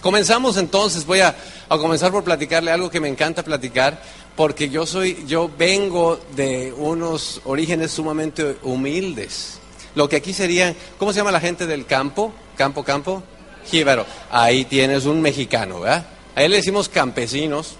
[0.00, 1.34] Comenzamos entonces, voy a,
[1.68, 4.00] a, comenzar por platicarle algo que me encanta platicar,
[4.36, 9.58] porque yo soy, yo vengo de unos orígenes sumamente humildes.
[9.96, 12.32] Lo que aquí sería, ¿cómo se llama la gente del campo?
[12.56, 13.22] Campo, campo.
[13.68, 14.06] Jíbaro.
[14.30, 16.06] Ahí tienes un mexicano, ¿verdad?
[16.36, 17.74] A él le decimos campesinos.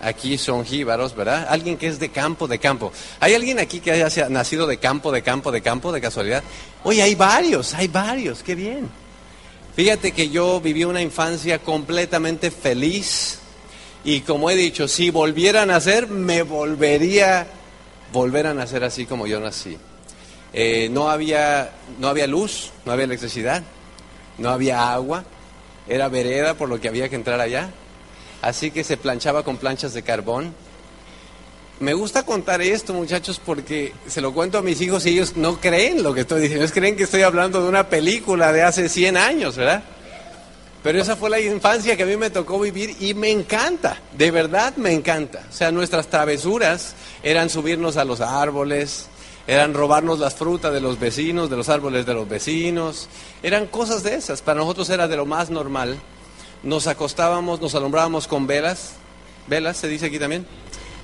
[0.00, 1.46] Aquí son jíbaros, ¿verdad?
[1.48, 2.92] Alguien que es de campo, de campo.
[3.20, 6.42] ¿Hay alguien aquí que haya nacido de campo, de campo, de campo, de casualidad?
[6.82, 8.90] Oye, hay varios, hay varios, qué bien.
[9.74, 13.38] Fíjate que yo viví una infancia completamente feliz
[14.04, 17.46] y como he dicho, si volviera a nacer, me volvería
[18.12, 19.78] volver a nacer así como yo nací.
[20.52, 23.62] Eh, no, había, no había luz, no había electricidad,
[24.36, 25.24] no había agua,
[25.88, 27.70] era vereda por lo que había que entrar allá,
[28.42, 30.54] así que se planchaba con planchas de carbón.
[31.82, 35.60] Me gusta contar esto, muchachos, porque se lo cuento a mis hijos y ellos no
[35.60, 38.88] creen lo que estoy diciendo, ellos creen que estoy hablando de una película de hace
[38.88, 39.82] 100 años, ¿verdad?
[40.84, 44.30] Pero esa fue la infancia que a mí me tocó vivir y me encanta, de
[44.30, 45.44] verdad me encanta.
[45.50, 49.08] O sea, nuestras travesuras eran subirnos a los árboles,
[49.48, 53.08] eran robarnos las frutas de los vecinos, de los árboles de los vecinos,
[53.42, 54.40] eran cosas de esas.
[54.40, 55.98] Para nosotros era de lo más normal.
[56.62, 58.92] Nos acostábamos, nos alumbrábamos con velas,
[59.48, 60.46] velas se dice aquí también.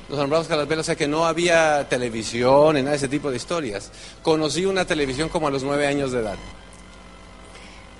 [0.09, 3.37] Nos las velas, o sea que no había televisión ni nada de ese tipo de
[3.37, 3.91] historias.
[4.23, 6.37] Conocí una televisión como a los nueve años de edad.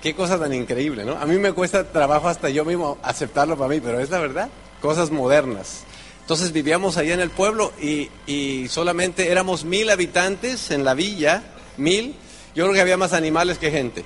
[0.01, 1.17] Qué cosa tan increíble, ¿no?
[1.17, 4.49] A mí me cuesta trabajo hasta yo mismo aceptarlo para mí, pero es la verdad.
[4.81, 5.83] Cosas modernas.
[6.21, 11.43] Entonces vivíamos allá en el pueblo y, y, solamente éramos mil habitantes en la villa,
[11.77, 12.15] mil.
[12.55, 14.03] Yo creo que había más animales que gente.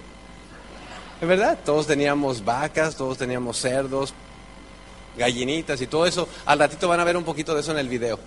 [1.21, 4.13] Es verdad, todos teníamos vacas, todos teníamos cerdos,
[5.17, 6.27] gallinitas y todo eso.
[6.45, 8.19] Al ratito van a ver un poquito de eso en el video.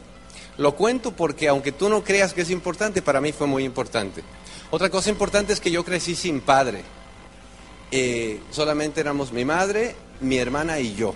[0.59, 4.23] Lo cuento porque aunque tú no creas que es importante, para mí fue muy importante.
[4.71, 6.83] Otra cosa importante es que yo crecí sin padre.
[7.91, 11.15] Eh, solamente éramos mi madre, mi hermana y yo.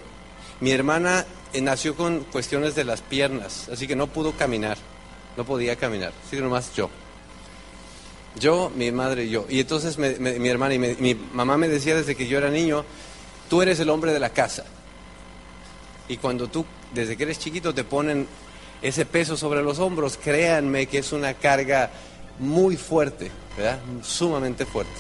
[0.61, 4.77] Mi hermana eh, nació con cuestiones de las piernas, así que no pudo caminar,
[5.37, 6.91] no podía caminar, así que nomás yo.
[8.39, 9.47] Yo, mi madre y yo.
[9.49, 12.85] Y entonces mi hermana y mi mamá me decía desde que yo era niño,
[13.49, 14.65] tú eres el hombre de la casa.
[16.11, 18.27] Y cuando tú, desde que eres chiquito, te ponen
[18.83, 21.89] ese peso sobre los hombros, créanme que es una carga
[22.41, 23.79] muy fuerte, ¿verdad?
[24.03, 24.91] Sumamente fuerte.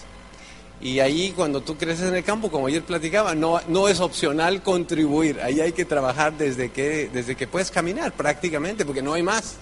[0.81, 4.62] Y ahí cuando tú creces en el campo, como ayer platicaba, no, no es opcional
[4.62, 5.41] contribuir.
[5.41, 9.56] Ahí hay que trabajar desde que, desde que puedes caminar prácticamente, porque no hay más.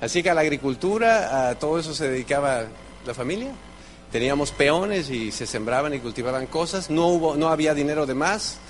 [0.00, 2.66] Así que a la agricultura, a todo eso se dedicaba
[3.04, 3.50] la familia.
[4.12, 6.90] Teníamos peones y se sembraban y cultivaban cosas.
[6.90, 8.60] No, hubo, no había dinero de más.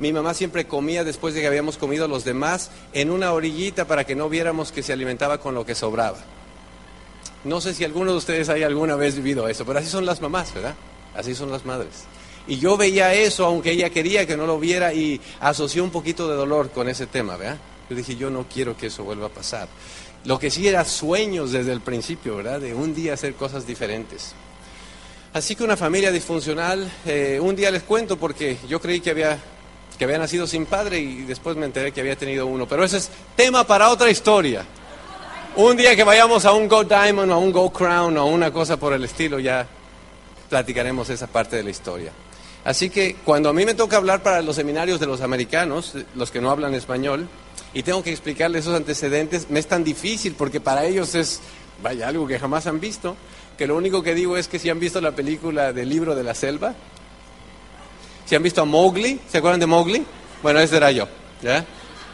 [0.00, 4.04] Mi mamá siempre comía después de que habíamos comido los demás en una orillita para
[4.04, 6.18] que no viéramos que se alimentaba con lo que sobraba.
[7.44, 10.20] No sé si alguno de ustedes haya alguna vez vivido eso, pero así son las
[10.20, 10.74] mamás, ¿verdad?
[11.14, 12.04] Así son las madres.
[12.46, 16.28] Y yo veía eso, aunque ella quería que no lo viera, y asoció un poquito
[16.28, 17.58] de dolor con ese tema, ¿verdad?
[17.88, 19.68] Yo dije, yo no quiero que eso vuelva a pasar.
[20.24, 22.60] Lo que sí era sueños desde el principio, ¿verdad?
[22.60, 24.34] De un día hacer cosas diferentes.
[25.32, 29.38] Así que una familia disfuncional, eh, un día les cuento porque yo creí que había,
[30.00, 32.66] que había nacido sin padre y después me enteré que había tenido uno.
[32.66, 34.64] Pero ese es tema para otra historia.
[35.56, 38.50] Un día que vayamos a un Go Diamond o a un Go Crown o una
[38.50, 39.66] cosa por el estilo, ya
[40.48, 42.12] platicaremos esa parte de la historia.
[42.64, 46.30] Así que cuando a mí me toca hablar para los seminarios de los americanos, los
[46.30, 47.28] que no hablan español,
[47.74, 51.42] y tengo que explicarles esos antecedentes, me es tan difícil porque para ellos es,
[51.82, 53.16] vaya, algo que jamás han visto,
[53.58, 56.24] que lo único que digo es que si han visto la película del libro de
[56.24, 56.74] la selva,
[58.30, 60.06] si han visto a Mowgli, ¿se acuerdan de Mowgli?
[60.40, 61.08] Bueno, ese era yo,
[61.42, 61.64] ¿ya?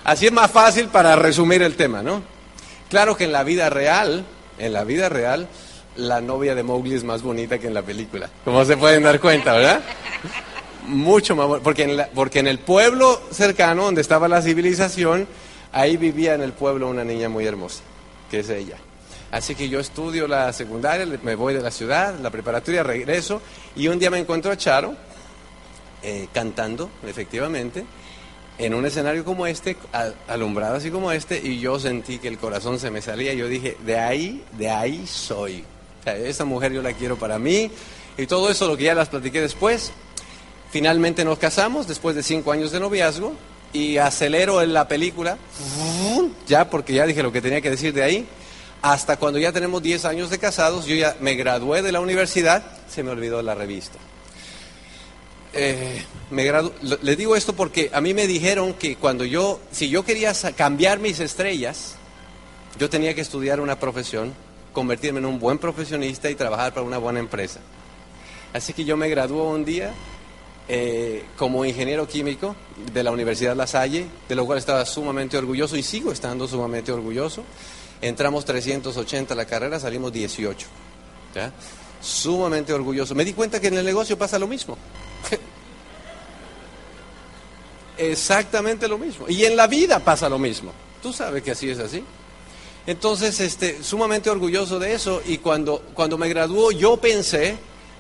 [0.02, 2.22] Así es más fácil para resumir el tema, ¿no?
[2.88, 4.24] Claro que en la vida real,
[4.56, 5.46] en la vida real,
[5.94, 8.30] la novia de Mowgli es más bonita que en la película.
[8.46, 9.82] Como se pueden dar cuenta, ¿verdad?
[10.86, 15.28] Mucho más porque en, porque en el pueblo cercano donde estaba la civilización,
[15.70, 17.82] ahí vivía en el pueblo una niña muy hermosa,
[18.30, 18.78] que es ella.
[19.32, 23.42] Así que yo estudio la secundaria, me voy de la ciudad, la preparatoria, regreso
[23.76, 24.96] y un día me encuentro a Charo
[26.06, 27.84] eh, cantando, efectivamente,
[28.58, 29.76] en un escenario como este,
[30.28, 33.34] alumbrado así como este, y yo sentí que el corazón se me salía.
[33.34, 35.64] Yo dije, de ahí, de ahí soy
[36.12, 37.70] esa mujer yo la quiero para mí.
[38.16, 39.92] Y todo eso, lo que ya las platiqué después.
[40.70, 43.34] Finalmente nos casamos después de cinco años de noviazgo
[43.72, 45.38] y acelero en la película,
[46.46, 48.26] ya porque ya dije lo que tenía que decir de ahí,
[48.82, 52.62] hasta cuando ya tenemos 10 años de casados, yo ya me gradué de la universidad,
[52.88, 53.98] se me olvidó la revista.
[55.56, 56.50] Eh, me
[57.02, 60.98] le digo esto porque a mí me dijeron que cuando yo, si yo quería cambiar
[60.98, 61.96] mis estrellas,
[62.78, 64.34] yo tenía que estudiar una profesión
[64.76, 67.60] convertirme en un buen profesionista y trabajar para una buena empresa.
[68.52, 69.94] Así que yo me graduó un día
[70.68, 72.54] eh, como ingeniero químico
[72.92, 76.92] de la Universidad La Salle, de lo cual estaba sumamente orgulloso y sigo estando sumamente
[76.92, 77.42] orgulloso.
[78.02, 80.66] Entramos 380 a la carrera, salimos 18.
[81.34, 81.52] ¿ya?
[82.02, 83.14] Sumamente orgulloso.
[83.14, 84.76] Me di cuenta que en el negocio pasa lo mismo.
[87.98, 89.26] Exactamente lo mismo.
[89.28, 90.72] Y en la vida pasa lo mismo.
[91.02, 92.02] Tú sabes que así es así.
[92.86, 95.22] Entonces, este, sumamente orgulloso de eso.
[95.26, 97.56] Y cuando, cuando me graduó, yo pensé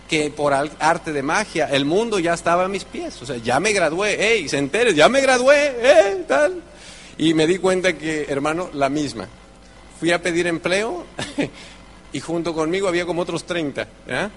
[0.08, 3.20] que por arte de magia el mundo ya estaba a mis pies.
[3.22, 6.62] O sea, ya me gradué, hey, se entere, ya me gradué, eh, tal.
[7.18, 9.28] Y me di cuenta que, hermano, la misma.
[9.98, 11.06] Fui a pedir empleo
[12.12, 14.30] y junto conmigo había como otros 30, ¿ya?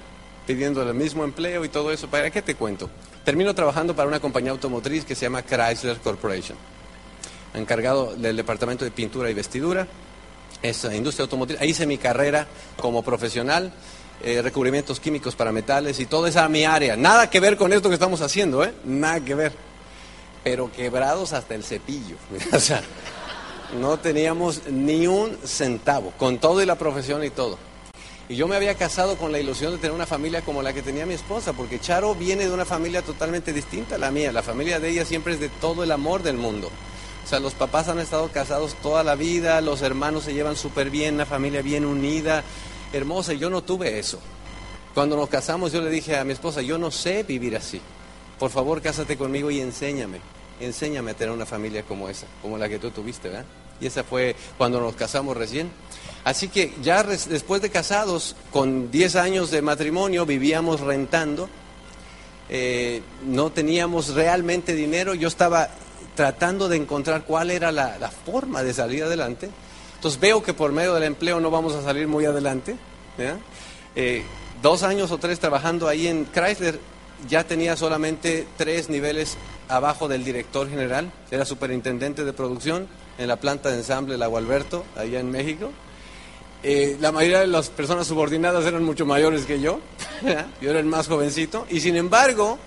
[0.50, 2.08] Pidiendo el mismo empleo y todo eso.
[2.08, 2.90] ¿Para qué te cuento?
[3.24, 6.58] Termino trabajando para una compañía automotriz que se llama Chrysler Corporation,
[7.54, 9.86] encargado del departamento de pintura y vestidura.
[10.64, 11.62] Es industria automotriz.
[11.62, 12.48] Ahí hice mi carrera
[12.82, 13.72] como profesional.
[14.24, 16.98] Eh, recubrimientos químicos para metales y toda esa mi área.
[16.98, 18.74] Nada que ver con esto que estamos haciendo, ¿eh?
[18.84, 19.54] Nada que ver.
[20.44, 22.16] Pero quebrados hasta el cepillo.
[22.54, 22.82] o sea,
[23.80, 27.69] no teníamos ni un centavo, con todo y la profesión y todo.
[28.30, 30.84] Y yo me había casado con la ilusión de tener una familia como la que
[30.84, 34.32] tenía mi esposa, porque Charo viene de una familia totalmente distinta a la mía.
[34.32, 36.70] La familia de ella siempre es de todo el amor del mundo.
[37.26, 40.92] O sea, los papás han estado casados toda la vida, los hermanos se llevan súper
[40.92, 42.44] bien, la familia bien unida
[42.94, 44.20] hermosa, y yo no tuve eso.
[44.94, 47.82] Cuando nos casamos yo le dije a mi esposa, yo no sé vivir así.
[48.38, 50.20] Por favor, cásate conmigo y enséñame.
[50.60, 53.46] Enséñame a tener una familia como esa, como la que tú tuviste, ¿verdad?
[53.82, 55.72] Y esa fue cuando nos casamos recién.
[56.24, 61.50] Así que ya después de casados, con 10 años de matrimonio, vivíamos rentando.
[62.50, 65.14] Eh, no teníamos realmente dinero.
[65.14, 65.70] Yo estaba
[66.16, 69.50] tratando de encontrar cuál era la, forma de salir adelante.
[69.96, 72.76] Entonces veo que por medio del empleo no vamos a salir muy adelante.
[73.96, 74.24] Eh,
[74.62, 76.80] dos años o tres trabajando ahí en Chrysler,
[77.28, 79.38] ya tenía solamente tres niveles
[79.68, 82.88] abajo del director general, era superintendente de producción
[83.18, 85.72] en la planta de ensamble Lago Alberto, allá en México.
[86.62, 89.80] Eh, la mayoría de las personas subordinadas eran mucho mayores que yo,
[90.62, 92.58] yo era el más jovencito, y sin embargo,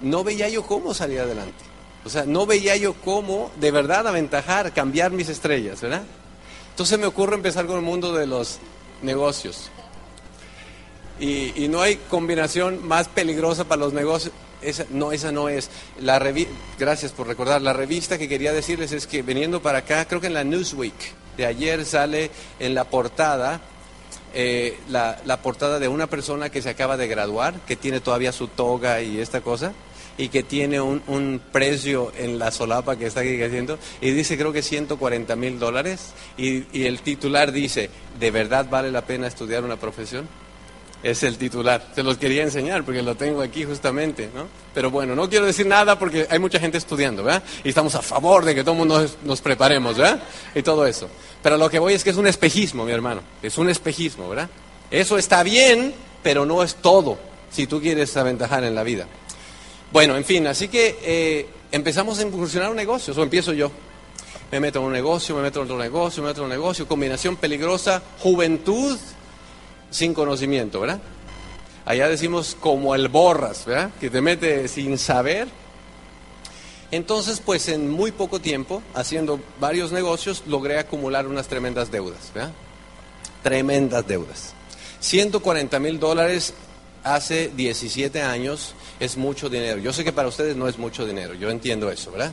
[0.00, 1.64] no veía yo cómo salir adelante.
[2.04, 6.02] O sea, no veía yo cómo de verdad aventajar, cambiar mis estrellas, ¿verdad?
[6.70, 8.58] Entonces me ocurre empezar con el mundo de los
[9.02, 9.70] negocios.
[11.20, 14.34] Y, no hay combinación más peligrosa para los negocios.
[14.62, 15.70] Esa, no, esa no es.
[16.00, 16.20] La
[16.78, 17.62] Gracias por recordar.
[17.62, 20.94] La revista que quería decirles es que viniendo para acá, creo que en la Newsweek
[21.36, 22.30] de ayer sale
[22.60, 23.60] en la portada
[24.34, 28.32] eh, la, la, portada de una persona que se acaba de graduar, que tiene todavía
[28.32, 29.72] su toga y esta cosa
[30.18, 34.36] y que tiene un, un, precio en la solapa que está aquí haciendo y dice
[34.36, 39.26] creo que 140 mil dólares y, y, el titular dice, ¿de verdad vale la pena
[39.26, 40.28] estudiar una profesión?
[41.02, 41.88] Es el titular.
[41.94, 44.46] Se los quería enseñar porque lo tengo aquí justamente, ¿no?
[44.72, 47.42] Pero bueno, no quiero decir nada porque hay mucha gente estudiando, ¿verdad?
[47.64, 50.22] Y estamos a favor de que todo mundo nos preparemos, ¿verdad?
[50.54, 51.08] Y todo eso.
[51.42, 53.22] Pero lo que voy es que es un espejismo, mi hermano.
[53.42, 54.48] Es un espejismo, ¿verdad?
[54.92, 57.18] Eso está bien, pero no es todo
[57.50, 59.06] si tú quieres aventajar en la vida.
[59.92, 63.70] Bueno, en fin, así que eh, empezamos a incursionar un negocio, o empiezo yo.
[64.52, 66.86] Me meto en un negocio, me meto en otro negocio, me meto en un negocio,
[66.86, 68.98] combinación peligrosa, juventud
[69.92, 71.00] sin conocimiento, ¿verdad?
[71.84, 73.90] Allá decimos como el borras, ¿verdad?
[74.00, 75.46] Que te mete sin saber.
[76.90, 82.52] Entonces, pues en muy poco tiempo, haciendo varios negocios, logré acumular unas tremendas deudas, ¿verdad?
[83.42, 84.54] Tremendas deudas.
[85.00, 86.54] 140 mil dólares
[87.02, 89.78] hace 17 años es mucho dinero.
[89.78, 92.32] Yo sé que para ustedes no es mucho dinero, yo entiendo eso, ¿verdad?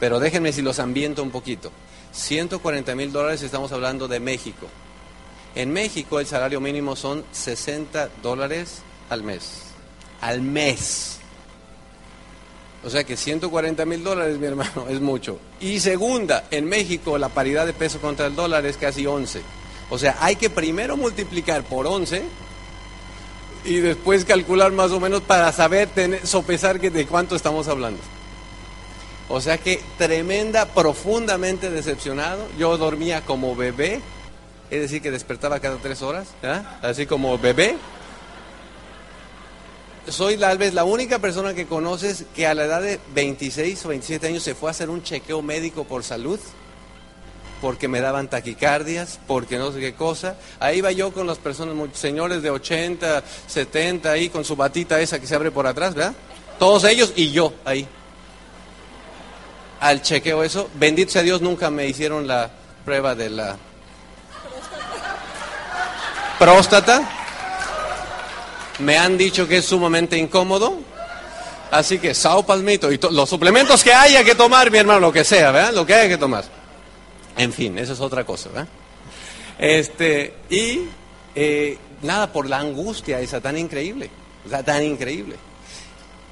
[0.00, 1.72] Pero déjenme si los ambiento un poquito.
[2.12, 4.66] 140 mil dólares estamos hablando de México.
[5.54, 9.62] En México el salario mínimo son 60 dólares al mes.
[10.20, 11.18] Al mes.
[12.84, 15.38] O sea que 140 mil dólares, mi hermano, es mucho.
[15.60, 19.42] Y segunda, en México la paridad de peso contra el dólar es casi 11.
[19.90, 22.22] O sea, hay que primero multiplicar por 11
[23.64, 28.00] y después calcular más o menos para saber tener, sopesar que de cuánto estamos hablando.
[29.28, 32.46] O sea que tremenda, profundamente decepcionado.
[32.58, 34.00] Yo dormía como bebé,
[34.70, 36.28] es decir, que despertaba cada tres horas,
[36.82, 37.76] así como bebé.
[40.08, 43.88] Soy tal vez la única persona que conoces que a la edad de 26 o
[43.88, 46.40] 27 años se fue a hacer un chequeo médico por salud
[47.60, 50.36] porque me daban taquicardias, porque no sé qué cosa.
[50.60, 55.18] Ahí iba yo con las personas, señores de 80, 70, ahí con su batita esa
[55.18, 56.14] que se abre por atrás, ¿verdad?
[56.58, 57.86] Todos ellos y yo ahí.
[59.80, 62.50] Al chequeo eso, bendito sea Dios, nunca me hicieron la
[62.84, 63.56] prueba de la
[66.38, 67.08] próstata.
[68.80, 70.78] Me han dicho que es sumamente incómodo.
[71.70, 75.22] Así que sao palmito y los suplementos que haya que tomar, mi hermano, lo que
[75.22, 75.74] sea, ¿verdad?
[75.74, 76.44] Lo que haya que tomar.
[77.36, 78.68] En fin, eso es otra cosa, ¿verdad?
[79.58, 80.80] Este, y
[81.34, 84.08] eh, nada, por la angustia esa tan increíble,
[84.46, 85.36] o sea, tan increíble.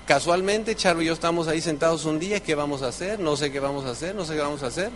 [0.06, 3.18] Casualmente, Charo y yo estamos ahí sentados un día, ¿qué vamos a hacer?
[3.18, 4.90] No sé qué vamos a hacer, no sé qué vamos a hacer.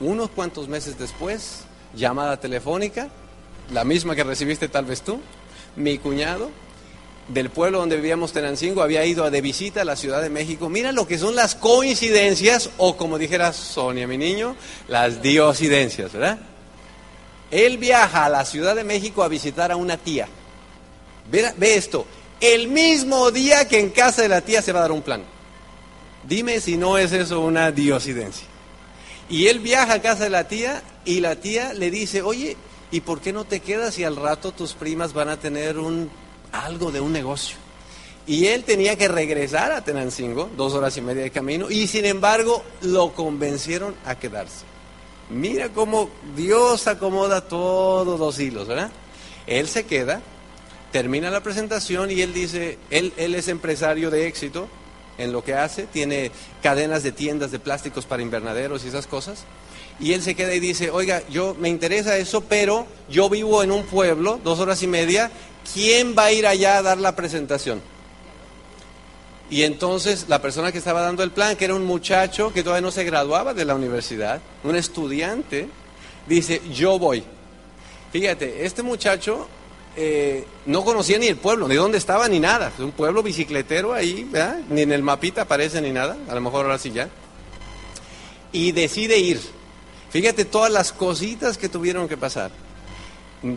[0.00, 1.60] Unos cuantos meses después,
[1.94, 3.10] llamada telefónica,
[3.72, 5.20] la misma que recibiste tal vez tú,
[5.76, 6.50] mi cuñado
[7.28, 10.68] del pueblo donde vivíamos Tenancingo había ido de visita a la Ciudad de México.
[10.68, 14.56] Mira lo que son las coincidencias o como dijera Sonia, mi niño,
[14.88, 16.40] las diosidencias, ¿verdad?
[17.52, 20.26] Él viaja a la Ciudad de México a visitar a una tía.
[21.30, 22.04] Ve, ve esto,
[22.44, 25.22] el mismo día que en casa de la tía se va a dar un plan.
[26.24, 28.46] Dime si no es eso una diosidencia.
[29.28, 32.56] Y él viaja a casa de la tía y la tía le dice, oye,
[32.90, 36.10] ¿y por qué no te quedas y al rato tus primas van a tener un,
[36.52, 37.56] algo de un negocio?
[38.26, 42.06] Y él tenía que regresar a Tenancingo, dos horas y media de camino, y sin
[42.06, 44.64] embargo lo convencieron a quedarse.
[45.30, 48.90] Mira cómo Dios acomoda todos los hilos, ¿verdad?
[49.46, 50.20] Él se queda,
[50.94, 54.68] termina la presentación y él dice, él, es empresario de éxito
[55.18, 56.30] en lo que hace, tiene
[56.62, 59.42] cadenas de tiendas de plásticos para invernaderos y esas cosas.
[59.98, 63.72] Y él se queda y dice, oiga, yo me interesa eso, pero yo vivo en
[63.72, 65.32] un pueblo, dos horas y media,
[65.74, 67.82] ¿quién va a ir allá a dar la presentación?
[69.50, 72.82] Y entonces la persona que estaba dando el plan, que era un muchacho que todavía
[72.82, 75.68] no se graduaba de la universidad, un estudiante,
[76.28, 77.24] dice, yo voy.
[78.12, 79.48] Fíjate, este muchacho
[79.96, 82.72] eh, no conocía ni el pueblo, ni dónde estaba, ni nada.
[82.74, 84.58] Es un pueblo bicicletero ahí, ¿verdad?
[84.68, 87.08] Ni en el mapita aparece ni nada, a lo mejor ahora sí ya.
[88.52, 89.40] Y decide ir.
[90.10, 92.50] Fíjate todas las cositas que tuvieron que pasar.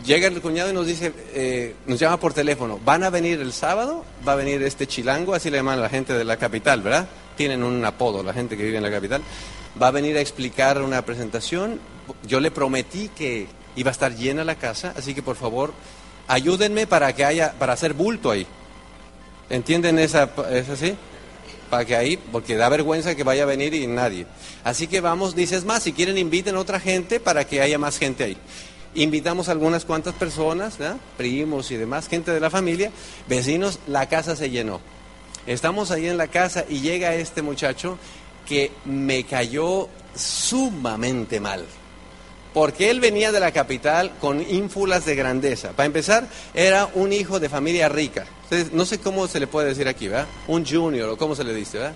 [0.04, 3.52] Llega el cuñado y nos dice, eh, nos llama por teléfono, van a venir el
[3.52, 6.82] sábado, va a venir este chilango, así le llaman a la gente de la capital,
[6.82, 7.08] ¿verdad?
[7.36, 9.22] Tienen un apodo, la gente que vive en la capital.
[9.80, 11.80] Va a venir a explicar una presentación.
[12.26, 15.72] Yo le prometí que iba a estar llena la casa, así que por favor
[16.28, 18.46] ayúdenme para que haya, para hacer bulto ahí.
[19.50, 20.94] ¿Entienden esa, es así?
[21.70, 24.26] Para que ahí, porque da vergüenza que vaya a venir y nadie.
[24.62, 27.98] Así que vamos, dices más, si quieren inviten a otra gente para que haya más
[27.98, 28.36] gente ahí.
[28.94, 30.78] Invitamos a algunas cuantas personas,
[31.16, 32.90] primos y demás, gente de la familia,
[33.26, 34.80] vecinos, la casa se llenó.
[35.46, 37.98] Estamos ahí en la casa y llega este muchacho
[38.46, 41.64] que me cayó sumamente mal
[42.58, 45.70] porque él venía de la capital con ínfulas de grandeza.
[45.70, 48.26] Para empezar, era un hijo de familia rica.
[48.72, 50.26] no sé cómo se le puede decir aquí, ¿verdad?
[50.48, 51.94] Un junior, o cómo se le dice, ¿verdad?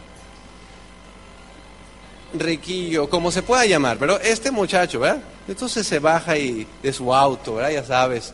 [2.35, 5.21] Riquillo, como se pueda llamar, pero este muchacho, ¿verdad?
[5.49, 7.73] Entonces se baja y, de su auto, ¿verdad?
[7.73, 8.33] Ya sabes.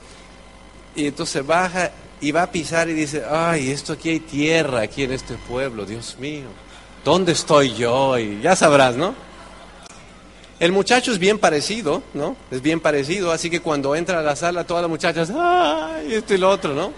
[0.94, 5.04] Y entonces baja y va a pisar y dice, ay, esto aquí hay tierra, aquí
[5.04, 6.49] en este pueblo, Dios mío.
[7.06, 8.18] ¿Dónde estoy yo?
[8.18, 9.27] Y ya sabrás, ¿no?
[10.60, 12.36] El muchacho es bien parecido, ¿no?
[12.50, 16.14] Es bien parecido, así que cuando entra a la sala, todas las muchachas, ¡ay!
[16.14, 16.92] Esto y lo otro, ¿no?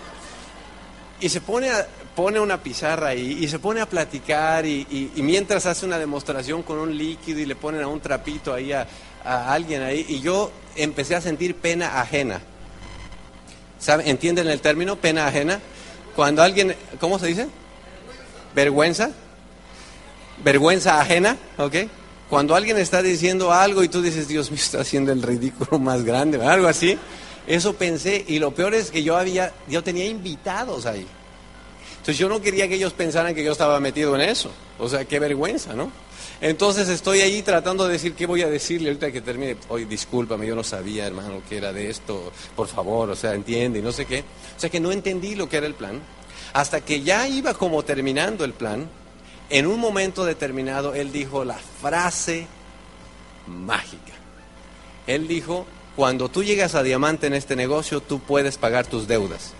[1.20, 1.86] Y se pone, a,
[2.16, 6.78] pone una pizarra ahí y se pone a platicar y, mientras hace una demostración con
[6.78, 8.86] un líquido y le ponen a un trapito ahí a,
[9.22, 12.40] a alguien ahí, y yo empecé a sentir pena ajena.
[14.04, 15.60] ¿Entienden el término pena ajena?
[16.16, 17.48] Cuando alguien, ¿cómo se dice?
[18.54, 19.10] Vergüenza.
[20.42, 21.74] Vergüenza ajena, ¿ok?
[22.30, 26.04] Cuando alguien está diciendo algo y tú dices, Dios mío, está haciendo el ridículo más
[26.04, 26.96] grande, algo así,
[27.48, 31.04] eso pensé y lo peor es que yo había, yo tenía invitados ahí.
[31.90, 34.52] Entonces yo no quería que ellos pensaran que yo estaba metido en eso.
[34.78, 35.90] O sea, qué vergüenza, ¿no?
[36.40, 39.56] Entonces estoy ahí tratando de decir qué voy a decirle ahorita que termine.
[39.68, 42.32] Oye, discúlpame, yo no sabía, hermano, que era de esto.
[42.54, 44.20] Por favor, o sea, entiende y no sé qué.
[44.56, 46.00] O sea que no entendí lo que era el plan.
[46.52, 48.88] Hasta que ya iba como terminando el plan,
[49.50, 52.46] en un momento determinado él dijo la frase
[53.46, 54.12] mágica.
[55.06, 55.66] Él dijo,
[55.96, 59.54] cuando tú llegas a diamante en este negocio, tú puedes pagar tus deudas.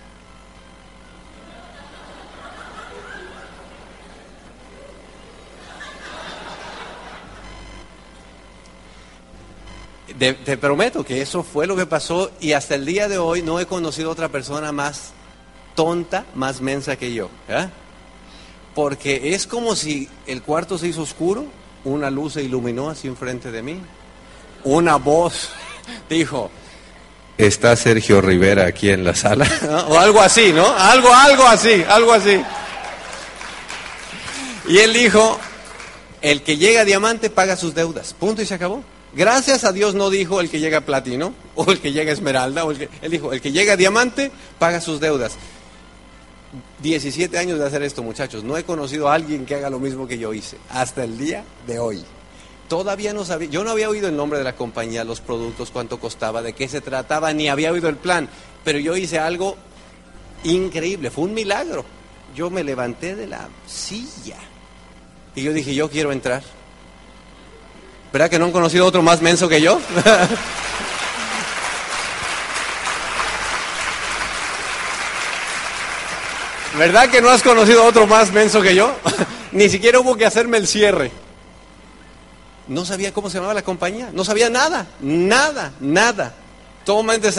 [10.18, 13.59] te prometo que eso fue lo que pasó y hasta el día de hoy no
[13.59, 15.14] he conocido otra persona más
[15.75, 17.30] tonta, más mensa que yo.
[17.49, 17.68] ¿eh?
[18.75, 21.47] Porque es como si el cuarto se hizo oscuro,
[21.85, 23.81] una luz se iluminó así enfrente de mí,
[24.65, 25.50] una voz
[26.09, 26.50] dijo,
[27.39, 29.47] está Sergio Rivera aquí en la sala,
[29.89, 30.67] o algo así, ¿no?
[30.67, 32.41] Algo, algo así, algo así.
[34.69, 35.39] Y él dijo,
[36.23, 38.85] el que llega a diamante paga sus deudas, punto y se acabó.
[39.12, 42.15] Gracias a Dios no dijo el que llega a platino o el que llega a
[42.15, 45.33] esmeralda, o el que, él dijo, el que llega a diamante paga sus deudas.
[46.83, 48.42] 17 años de hacer esto, muchachos.
[48.45, 51.45] No he conocido a alguien que haga lo mismo que yo hice hasta el día
[51.66, 52.04] de hoy.
[52.69, 55.99] Todavía no sabía, yo no había oído el nombre de la compañía, los productos, cuánto
[55.99, 58.28] costaba, de qué se trataba, ni había oído el plan,
[58.62, 59.57] pero yo hice algo
[60.45, 61.85] increíble, fue un milagro.
[62.35, 64.37] Yo me levanté de la silla
[65.35, 66.42] y yo dije, yo quiero entrar.
[68.12, 69.80] ¿Verdad que no han conocido otro más menso que yo?
[76.81, 78.91] ¿Verdad que no has conocido otro más menso que yo?
[79.53, 81.11] Ni siquiera hubo que hacerme el cierre.
[82.69, 86.33] No sabía cómo se llamaba la compañía, no sabía nada, nada, nada.
[86.87, 87.31] Solamente,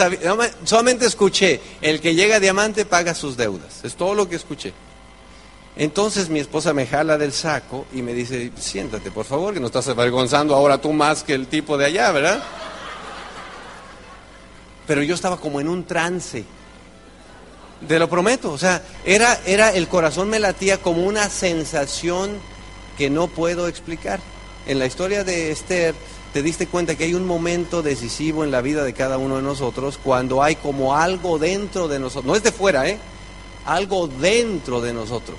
[0.62, 3.80] solamente escuché, el que llega a diamante paga sus deudas.
[3.82, 4.72] Es todo lo que escuché.
[5.74, 9.66] Entonces mi esposa me jala del saco y me dice, siéntate por favor, que no
[9.66, 12.40] estás avergonzando ahora tú más que el tipo de allá, ¿verdad?
[14.86, 16.44] Pero yo estaba como en un trance.
[17.88, 22.38] Te lo prometo, o sea, era, era el corazón me latía como una sensación
[22.96, 24.20] que no puedo explicar.
[24.66, 25.94] En la historia de Esther
[26.32, 29.42] te diste cuenta que hay un momento decisivo en la vida de cada uno de
[29.42, 32.98] nosotros cuando hay como algo dentro de nosotros, no es de fuera, ¿eh?
[33.64, 35.38] Algo dentro de nosotros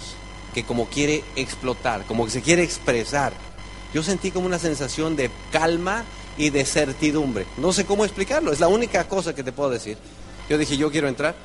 [0.53, 3.33] que como quiere explotar, como que se quiere expresar.
[3.93, 6.03] Yo sentí como una sensación de calma
[6.37, 7.45] y de certidumbre.
[7.57, 9.97] No sé cómo explicarlo, es la única cosa que te puedo decir.
[10.49, 11.35] Yo dije, yo quiero entrar.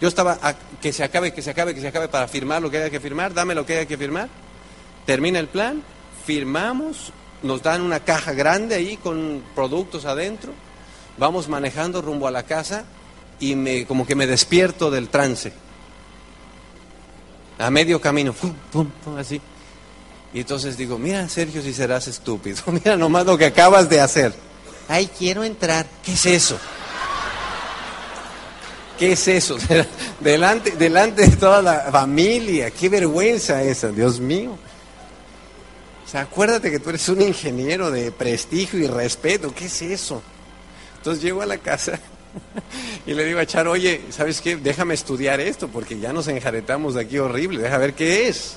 [0.00, 2.70] Yo estaba a que se acabe, que se acabe, que se acabe para firmar lo
[2.70, 4.28] que haya que firmar, dame lo que haya que firmar.
[5.06, 5.82] Termina el plan,
[6.26, 7.12] firmamos,
[7.42, 10.52] nos dan una caja grande ahí con productos adentro,
[11.16, 12.84] vamos manejando rumbo a la casa
[13.40, 15.52] y me como que me despierto del trance.
[17.58, 19.40] A medio camino, pum, pum, pum, así.
[20.34, 24.34] Y entonces digo, mira Sergio si serás estúpido, mira nomás lo que acabas de hacer.
[24.88, 25.86] Ay, quiero entrar.
[26.04, 26.58] ¿Qué es eso?
[28.98, 29.58] ¿Qué es eso?
[30.20, 32.70] delante, delante de toda la familia.
[32.70, 34.58] Qué vergüenza esa, Dios mío.
[36.04, 39.52] O sea, acuérdate que tú eres un ingeniero de prestigio y respeto.
[39.54, 40.22] ¿Qué es eso?
[40.98, 41.98] Entonces llego a la casa
[43.06, 44.56] y le digo a Charo, oye, ¿sabes qué?
[44.56, 47.62] Déjame estudiar esto porque ya nos enjaretamos de aquí horrible.
[47.62, 48.56] Deja ver qué es.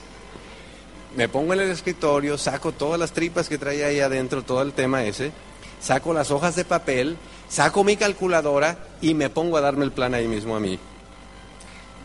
[1.16, 4.74] Me pongo en el escritorio, saco todas las tripas que traía ahí adentro, todo el
[4.74, 5.32] tema ese,
[5.80, 7.18] saco las hojas de papel
[7.50, 10.80] saco mi calculadora y me pongo a darme el plan ahí mismo a mí.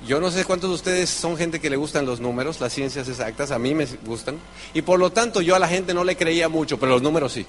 [0.07, 3.09] Yo no sé cuántos de ustedes son gente que le gustan los números, las ciencias
[3.09, 4.39] exactas, a mí me gustan.
[4.75, 7.33] Y por lo tanto yo a la gente no le creía mucho, pero los números
[7.33, 7.47] sí.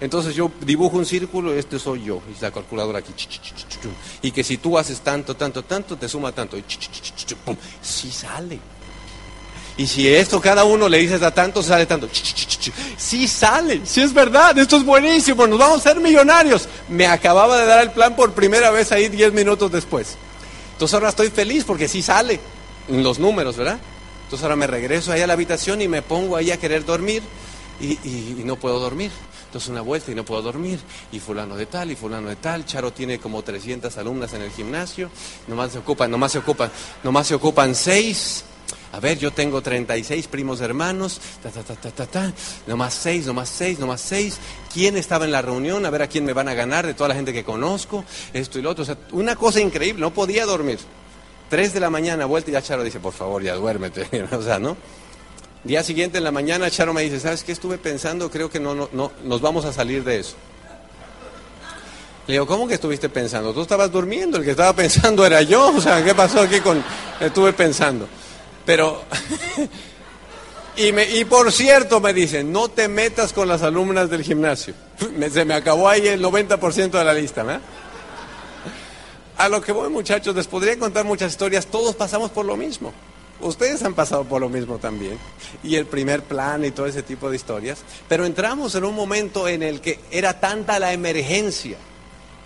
[0.00, 3.12] Entonces yo dibujo un círculo, este soy yo, y la calculadora aquí.
[4.22, 6.56] Y que si tú haces tanto, tanto, tanto, te suma tanto.
[6.56, 6.64] Y
[7.82, 8.60] sí sale.
[9.78, 12.08] Y si esto cada uno le dices a tanto, sale tanto.
[12.96, 16.68] Sí sale, sí es verdad, esto es buenísimo, nos vamos a ser millonarios.
[16.88, 20.16] Me acababa de dar el plan por primera vez ahí 10 minutos después.
[20.72, 22.40] Entonces ahora estoy feliz porque sí sale
[22.88, 23.78] en los números, ¿verdad?
[24.24, 27.22] Entonces ahora me regreso ahí a la habitación y me pongo ahí a querer dormir
[27.80, 29.12] y, y no puedo dormir.
[29.46, 30.80] Entonces una vuelta y no puedo dormir.
[31.12, 32.66] Y fulano de tal, y fulano de tal.
[32.66, 35.08] Charo tiene como 300 alumnas en el gimnasio.
[35.46, 36.70] Nomás se ocupan, nomás se ocupan,
[37.02, 38.44] nomás se ocupan seis.
[38.92, 42.32] A ver, yo tengo 36 primos hermanos, ta, ta, ta, ta, ta, ta,
[42.66, 44.38] nomás seis, nomás seis, nomás seis.
[44.72, 45.84] ¿Quién estaba en la reunión?
[45.84, 48.58] A ver a quién me van a ganar de toda la gente que conozco, esto
[48.58, 48.82] y lo otro.
[48.82, 50.78] O sea, una cosa increíble, no podía dormir.
[51.50, 54.26] Tres de la mañana, vuelta y ya Charo dice, por favor, ya duérmete.
[54.32, 54.76] o sea, ¿no?
[55.64, 58.30] Día siguiente en la mañana, Charo me dice, ¿sabes qué estuve pensando?
[58.30, 60.34] Creo que no, no, no, nos vamos a salir de eso.
[62.26, 63.54] Le digo, ¿cómo que estuviste pensando?
[63.54, 65.74] Tú estabas durmiendo, el que estaba pensando era yo.
[65.74, 66.82] O sea, ¿qué pasó aquí con...
[67.20, 68.06] Estuve pensando.
[68.68, 69.02] Pero,
[70.76, 74.74] y, me, y por cierto me dicen, no te metas con las alumnas del gimnasio.
[75.32, 77.62] se me acabó ahí el 90% de la lista, ¿verdad?
[79.38, 82.92] A lo que voy muchachos, les podría contar muchas historias, todos pasamos por lo mismo.
[83.40, 85.18] Ustedes han pasado por lo mismo también.
[85.62, 87.78] Y el primer plan y todo ese tipo de historias.
[88.06, 91.78] Pero entramos en un momento en el que era tanta la emergencia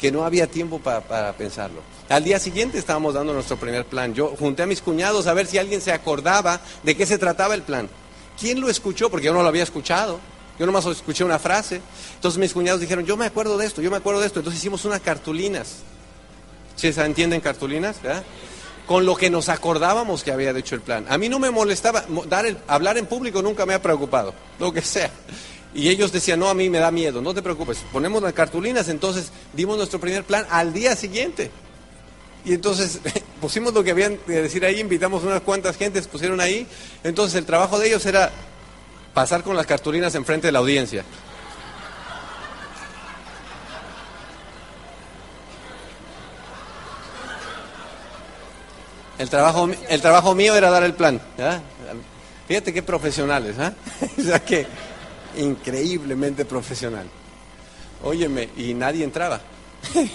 [0.02, 1.80] que no había tiempo para pensarlo.
[2.08, 4.12] Al día siguiente estábamos dando nuestro primer plan.
[4.12, 7.54] Yo junté a mis cuñados a ver si alguien se acordaba de qué se trataba
[7.54, 7.88] el plan.
[8.36, 9.10] ¿Quién lo escuchó?
[9.10, 10.18] Porque yo no lo había escuchado.
[10.58, 11.80] Yo nomás escuché una frase.
[12.16, 14.40] Entonces mis cuñados dijeron, yo me acuerdo de esto, yo me acuerdo de esto.
[14.40, 15.76] Entonces hicimos unas cartulinas.
[16.74, 17.98] ¿Sí se entienden cartulinas?
[18.88, 21.06] Con lo que nos acordábamos que había dicho el plan.
[21.10, 22.04] A mí no me molestaba,
[22.66, 25.12] hablar en público nunca me ha preocupado, lo que sea.
[25.74, 28.88] Y ellos decían, no, a mí me da miedo, no te preocupes, ponemos las cartulinas,
[28.88, 31.50] entonces dimos nuestro primer plan al día siguiente.
[32.44, 33.00] Y entonces
[33.40, 36.66] pusimos lo que habían de decir ahí, invitamos unas cuantas gentes, pusieron ahí.
[37.04, 38.30] Entonces el trabajo de ellos era
[39.14, 41.04] pasar con las cartulinas enfrente de la audiencia.
[49.18, 51.20] El trabajo, el trabajo mío era dar el plan.
[52.48, 53.72] Fíjate qué profesionales, ¿ah?
[54.18, 54.66] o sea que
[55.36, 57.06] increíblemente profesional.
[58.02, 59.40] Óyeme, y nadie entraba.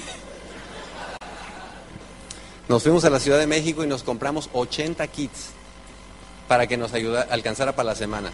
[2.68, 5.52] Nos fuimos a la Ciudad de México y nos compramos 80 kits
[6.50, 8.30] para que nos ayudara, alcanzara para la semana.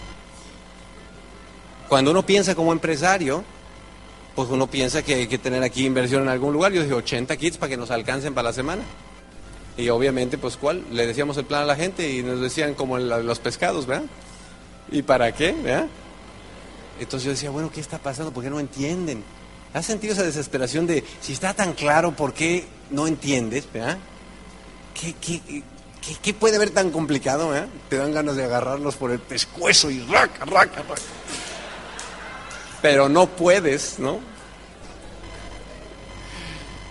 [1.88, 3.44] Cuando uno piensa como empresario,
[4.36, 6.72] pues uno piensa que hay que tener aquí inversión en algún lugar.
[6.72, 8.82] Yo dije 80 kits para que nos alcancen para la semana.
[9.78, 10.84] Y obviamente, pues, ¿cuál?
[10.92, 14.06] Le decíamos el plan a la gente y nos decían como los pescados, ¿verdad?
[14.92, 15.52] ¿Y para qué?
[15.52, 15.88] ¿verdad?
[17.00, 18.32] Entonces yo decía, bueno, ¿qué está pasando?
[18.32, 19.24] ¿Por qué no entienden?
[19.74, 23.68] ¿Has sentido esa desesperación de, si está tan claro, ¿por qué no entiendes?
[23.74, 23.98] ¿verdad?
[24.94, 25.64] ¿Qué, qué,
[26.22, 27.52] qué, puede haber tan complicado?
[27.90, 31.02] Te dan ganas de agarrarlos por el pescuezo y raca, raca, raca.
[32.82, 34.20] Pero no puedes, ¿no?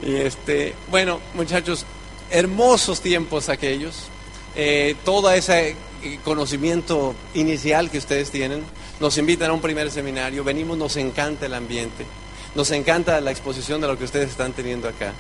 [0.03, 1.87] Y este, bueno, muchachos,
[2.31, 4.09] hermosos tiempos aquellos,
[4.57, 8.65] eh, todo ese eh, conocimiento inicial que ustedes tienen,
[9.03, 12.07] nos invitan a un primer seminario, venimos, nos encanta el ambiente,
[12.55, 15.12] nos encanta la exposición de lo que ustedes están teniendo acá,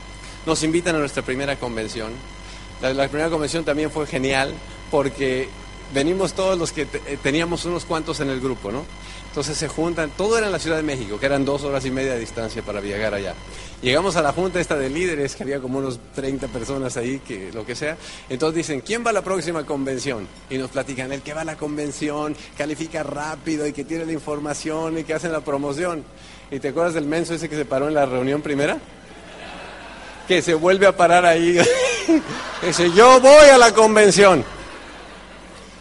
[0.46, 2.12] nos invitan a nuestra primera convención,
[2.80, 4.54] la, primera convención también fue genial
[4.88, 5.48] porque
[5.92, 8.84] venimos todos los que eh, teníamos unos cuantos en el grupo, ¿no?
[9.28, 11.90] Entonces se juntan, todo era en la Ciudad de México, que eran dos horas y
[11.90, 13.34] media de distancia para viajar allá.
[13.80, 17.50] Llegamos a la junta esta de líderes, que había como unos 30 personas ahí, que
[17.50, 17.96] lo que sea.
[18.28, 20.28] Entonces dicen, ¿quién va a la próxima convención?
[20.50, 24.12] Y nos platican, el que va a la convención, califica rápido y que tiene la
[24.12, 26.04] información y que hace la promoción.
[26.50, 28.78] ¿Y te acuerdas del menso ese que se paró en la reunión primera?
[30.28, 31.58] Que se vuelve a parar ahí.
[32.62, 34.44] Dice, yo voy a la convención.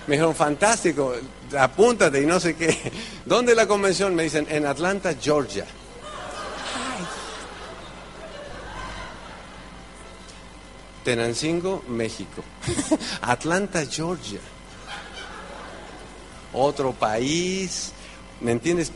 [0.08, 1.14] Me dijeron, fantástico,
[1.58, 2.92] apúntate y no sé qué.
[3.26, 4.16] ¿Dónde es la convención?
[4.16, 5.66] Me dicen, en Atlanta, Georgia.
[11.04, 12.44] Tenancingo, México.
[13.22, 14.40] Atlanta, Georgia.
[16.54, 17.92] Otro país,
[18.42, 18.92] ¿me entiendes?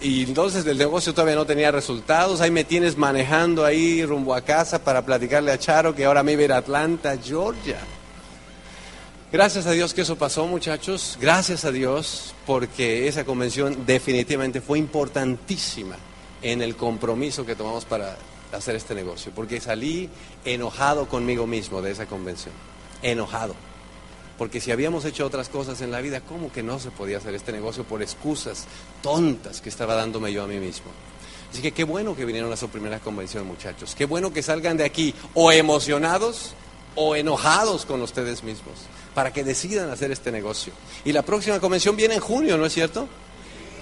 [0.00, 2.40] Y entonces el negocio todavía no tenía resultados.
[2.40, 6.32] Ahí me tienes manejando ahí rumbo a casa para platicarle a Charo que ahora me
[6.32, 7.78] iba a ir a Atlanta, Georgia.
[9.34, 11.18] Gracias a Dios que eso pasó, muchachos.
[11.20, 15.96] Gracias a Dios porque esa convención definitivamente fue importantísima
[16.40, 18.16] en el compromiso que tomamos para
[18.52, 19.32] hacer este negocio.
[19.34, 20.08] Porque salí
[20.44, 22.54] enojado conmigo mismo de esa convención.
[23.02, 23.56] Enojado.
[24.38, 27.34] Porque si habíamos hecho otras cosas en la vida, ¿cómo que no se podía hacer
[27.34, 28.66] este negocio por excusas
[29.02, 30.92] tontas que estaba dándome yo a mí mismo?
[31.50, 33.96] Así que qué bueno que vinieron a su primera convención, muchachos.
[33.96, 36.54] Qué bueno que salgan de aquí o emocionados
[36.94, 38.74] o enojados con ustedes mismos
[39.14, 40.72] para que decidan hacer este negocio.
[41.04, 43.08] Y la próxima convención viene en junio, ¿no es cierto?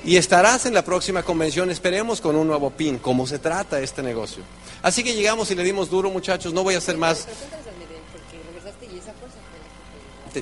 [0.05, 4.03] Y estarás en la próxima convención, esperemos, con un nuevo PIN, como se trata este
[4.03, 4.43] negocio.
[4.83, 7.27] Así que llegamos y le dimos duro, muchachos, no voy a hacer más.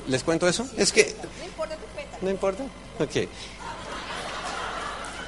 [0.07, 0.67] ¿Les cuento eso?
[0.77, 1.15] Es que...
[1.39, 1.77] No importa,
[2.21, 2.63] ¿No importa?
[2.99, 3.27] Ok.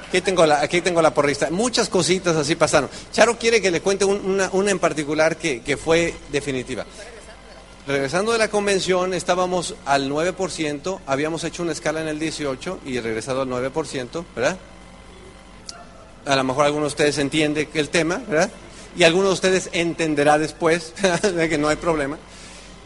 [0.08, 1.50] Aquí tengo, la, aquí tengo la porrista.
[1.50, 2.88] Muchas cositas así pasaron.
[3.12, 6.86] Charo quiere que le cuente una, una, en particular que, que fue definitiva.
[7.86, 12.98] Regresando de la convención, estábamos al 9%, habíamos hecho una escala en el 18 y
[12.98, 14.56] regresado al 9%, ¿verdad?
[16.24, 18.50] A lo mejor algunos de ustedes entienden el tema, ¿verdad?
[18.96, 22.16] Y algunos de ustedes entenderá después, de que no hay problema.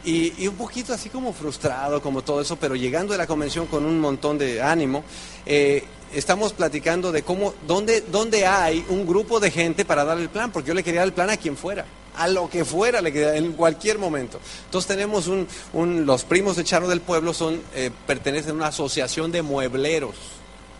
[0.04, 3.86] Y, un poquito así como frustrado, como todo eso, pero llegando de la convención con
[3.86, 5.04] un montón de ánimo,
[5.46, 10.28] eh, estamos platicando de cómo, dónde, dónde hay un grupo de gente para dar el
[10.28, 11.84] plan, porque yo le quería dar el plan a quien fuera
[12.18, 14.40] a lo que fuera, le en cualquier momento.
[14.64, 15.46] Entonces tenemos un,
[16.04, 20.16] los primos de Charo del Pueblo son, eh, pertenecen a una asociación de muebleros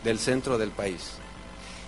[0.03, 1.13] del centro del país.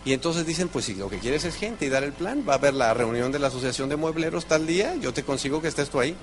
[0.04, 2.54] Y entonces dicen, pues si lo que quieres es gente y dar el plan, va
[2.54, 5.68] a haber la reunión de la asociación de muebleros tal día, yo te consigo que
[5.68, 6.16] estés tú ahí.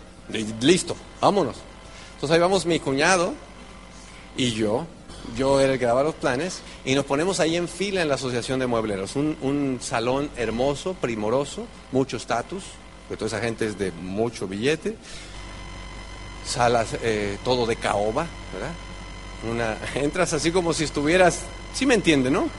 [0.61, 1.57] listo, vámonos.
[2.15, 3.33] Entonces ahí vamos mi cuñado
[4.37, 4.87] y yo,
[5.37, 8.15] yo era el que daba los planes, y nos ponemos ahí en fila en la
[8.15, 9.15] asociación de muebleros.
[9.15, 12.63] Un, un salón hermoso, primoroso, mucho estatus,
[13.07, 14.95] porque toda esa gente es de mucho billete,
[16.45, 18.73] salas eh, todo de caoba, ¿verdad?
[19.49, 21.41] Una, entras así como si estuvieras,
[21.73, 22.49] sí me entiende, ¿no?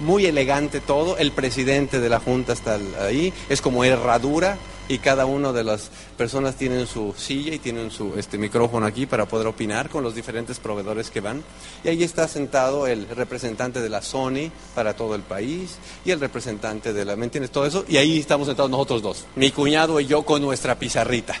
[0.00, 5.26] Muy elegante todo, el presidente de la Junta está ahí, es como herradura y cada
[5.26, 9.46] una de las personas tienen su silla y tienen su este micrófono aquí para poder
[9.46, 11.44] opinar con los diferentes proveedores que van.
[11.84, 16.20] Y ahí está sentado el representante de la Sony para todo el país y el
[16.20, 17.50] representante de la, ¿me entiendes?
[17.50, 17.84] Todo eso.
[17.86, 21.34] Y ahí estamos sentados nosotros dos, mi cuñado y yo con nuestra pizarrita,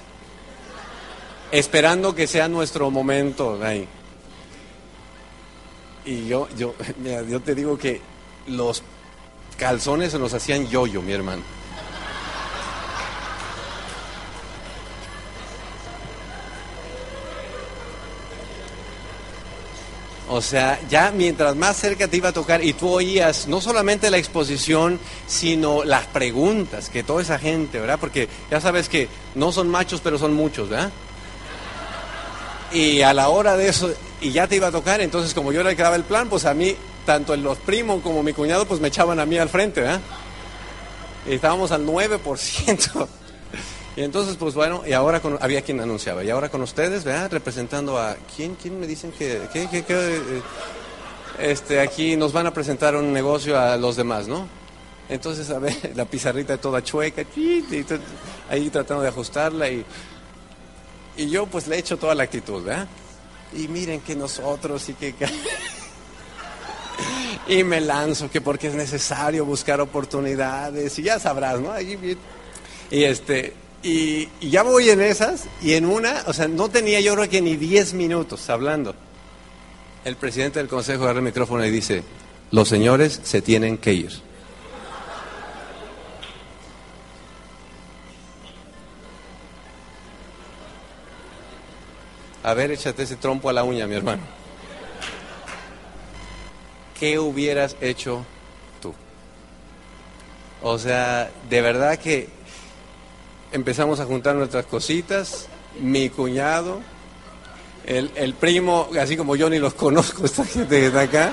[1.50, 3.88] esperando que sea nuestro momento ahí.
[6.04, 6.74] Y yo, yo,
[7.28, 8.00] yo te digo que
[8.46, 8.82] los
[9.56, 11.57] calzones se los hacían yo-yo, mi hermano.
[20.30, 24.10] O sea, ya mientras más cerca te iba a tocar y tú oías no solamente
[24.10, 27.98] la exposición, sino las preguntas que toda esa gente, ¿verdad?
[27.98, 30.90] Porque ya sabes que no son machos, pero son muchos, ¿verdad?
[32.72, 35.62] Y a la hora de eso, y ya te iba a tocar, entonces como yo
[35.62, 38.66] era el que daba el plan, pues a mí, tanto los primos como mi cuñado,
[38.66, 40.00] pues me echaban a mí al frente, ¿verdad?
[41.26, 43.08] Y estábamos al 9%.
[43.98, 47.32] Y entonces, pues bueno, y ahora con, había quien anunciaba, y ahora con ustedes, ¿verdad?
[47.32, 50.40] Representando a, ¿quién, quién me dicen que, qué, qué, eh,
[51.40, 54.46] este, aquí nos van a presentar un negocio a los demás, ¿no?
[55.08, 57.24] Entonces, a ver, la pizarrita toda chueca,
[58.48, 59.84] ahí tratando de ajustarla y,
[61.16, 62.86] y yo pues le echo toda la actitud, ¿verdad?
[63.52, 65.12] Y miren que nosotros y que...
[67.48, 71.72] y me lanzo que porque es necesario buscar oportunidades y ya sabrás, ¿no?
[72.90, 77.14] y este, y, ya voy en esas, y en una, o sea, no tenía yo
[77.14, 78.94] creo que ni 10 minutos hablando.
[80.04, 82.02] El presidente del consejo agarra el micrófono y dice,
[82.50, 84.28] los señores se tienen que ir.
[92.42, 94.22] A ver, échate ese trompo a la uña, mi hermano.
[96.98, 98.24] ¿Qué hubieras hecho
[98.80, 98.94] tú?
[100.62, 102.37] O sea, de verdad que
[103.52, 105.48] empezamos a juntar nuestras cositas,
[105.80, 106.80] mi cuñado,
[107.84, 111.32] el, primo, así como yo ni los conozco, esta gente que está acá.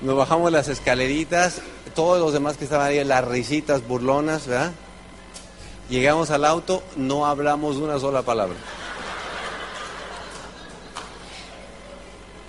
[0.00, 1.60] Nos bajamos las escaleritas,
[1.94, 4.72] todos los demás que estaban ahí, las risitas burlonas, ¿verdad?
[5.90, 8.56] Llegamos al auto, no hablamos una sola palabra.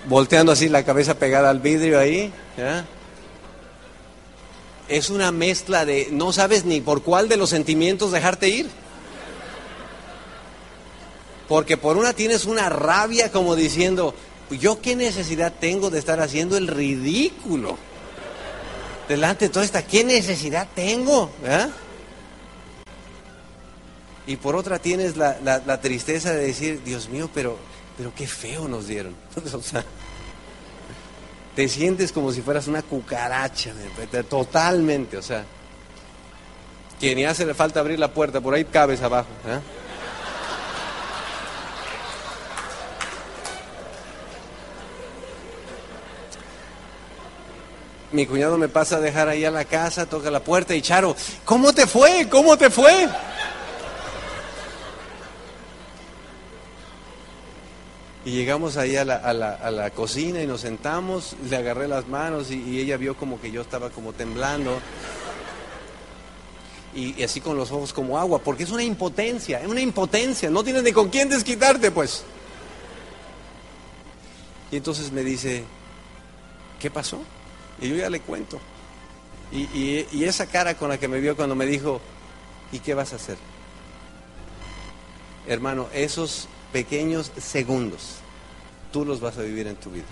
[0.08, 2.86] Volteando así la cabeza pegada al vidrio ahí, ¿verdad?
[4.92, 8.70] Es una mezcla de no sabes ni por cuál de los sentimientos dejarte ir.
[11.48, 14.14] Porque por una tienes una rabia como diciendo,
[14.50, 17.78] yo qué necesidad tengo de estar haciendo el ridículo.
[19.08, 21.30] Delante de toda esta, ¿qué necesidad tengo?
[24.28, 27.58] Y por otra tienes la, la, tristeza de decir, Dios mío, pero,
[27.98, 29.16] pero qué feo nos dieron.
[29.54, 29.86] o sea,
[31.56, 33.74] te sientes como si fueras una cucaracha,
[34.30, 35.46] totalmente, o sea,
[37.00, 39.30] que ni hace falta abrir la puerta, por ahí cabes abajo.
[39.48, 39.60] ¿eh?
[48.12, 51.16] Mi cuñado me pasa a dejar ahí a la casa, toca la puerta y Charo,
[51.46, 52.28] ¿cómo te fue?
[52.30, 53.08] ¿Cómo te fue?
[58.24, 61.88] Y llegamos ahí a la, a, la, a la, cocina y nos sentamos, le agarré
[61.88, 64.80] las manos y, ella vio como que yo estaba como temblando.
[66.94, 70.64] Y, así con los ojos como agua, porque es una impotencia, es una impotencia, no
[70.64, 72.24] tienes ni con quién desquitarte pues.
[74.72, 75.64] Y entonces me dice,
[76.80, 77.24] ¿qué pasó?
[77.82, 78.60] Y yo ya le cuento.
[79.52, 82.00] Y, y esa cara con la que me vio cuando me dijo,
[82.72, 83.38] ¿y qué vas a hacer?
[85.48, 88.16] Hermano, esos pequeños segundos,
[88.92, 90.06] tú los vas a vivir en tu vida.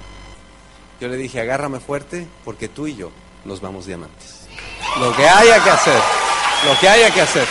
[0.99, 3.11] Yo le dije, agárrame fuerte porque tú y yo
[3.45, 4.41] nos vamos diamantes.
[4.99, 6.01] Lo que haya que hacer,
[6.65, 7.47] lo que haya que hacer.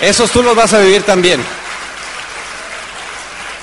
[0.00, 1.42] Esos tú los vas a vivir también.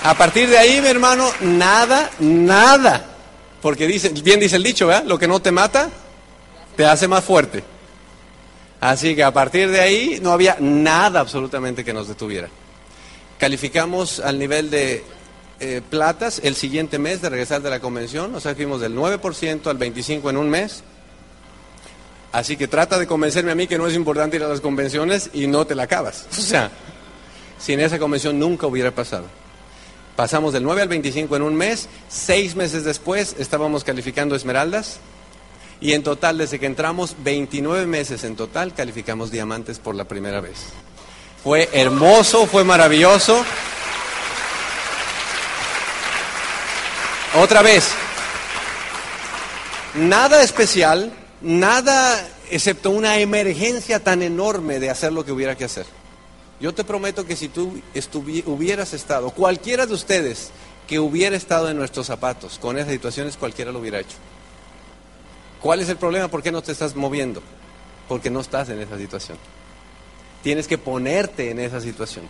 [0.03, 3.05] A partir de ahí, mi hermano, nada, nada.
[3.61, 4.89] Porque dice, bien dice el dicho.
[5.05, 5.89] Lo que no te mata,
[6.75, 7.63] te hace más fuerte.
[8.79, 12.49] Así que a partir de ahí no había nada absolutamente que nos detuviera.
[13.39, 15.03] Calificamos al nivel de
[15.59, 19.67] eh, platas el siguiente mes de regresar de la convención, o sea, fuimos del 9%
[19.67, 20.83] al 25% en un mes.
[22.33, 25.29] Así que trata de convencerme a mí que no es importante ir a las convenciones
[25.33, 26.27] y no te la acabas.
[26.37, 26.69] O sea,
[27.59, 29.25] sin esa convención nunca hubiera pasado.
[30.17, 34.99] Pasamos del 9 al 25 en un mes, seis meses después estábamos calificando esmeraldas,
[35.83, 40.39] y en total, desde que entramos, 29 meses en total, calificamos diamantes por la primera
[40.39, 40.59] vez.
[41.43, 43.43] Fue hermoso, fue maravilloso.
[47.35, 47.89] Otra vez,
[49.95, 55.85] nada especial, nada excepto una emergencia tan enorme de hacer lo que hubiera que hacer.
[56.61, 57.81] Yo te prometo que si tú
[58.45, 60.51] hubieras estado, cualquiera de ustedes
[60.87, 64.15] que hubiera estado en nuestros zapatos con esas situaciones, cualquiera lo hubiera hecho.
[65.63, 66.27] ¿Cuál es el problema?
[66.27, 67.41] ¿Por qué no te estás moviendo?
[68.09, 69.37] Porque no estás en esa situación.
[70.41, 72.25] Tienes que ponerte en esa situación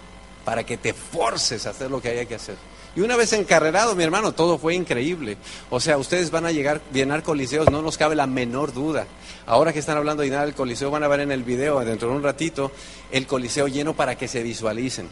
[0.45, 2.57] para que te forces a hacer lo que haya que hacer.
[2.95, 5.37] Y una vez encarrerado, mi hermano, todo fue increíble.
[5.71, 9.07] O sea, ustedes van a llegar, llenar coliseos, no nos cabe la menor duda.
[9.47, 12.09] Ahora que están hablando de llenar el coliseo, van a ver en el video, dentro
[12.09, 12.71] de un ratito,
[13.11, 15.09] el coliseo lleno para que se visualicen,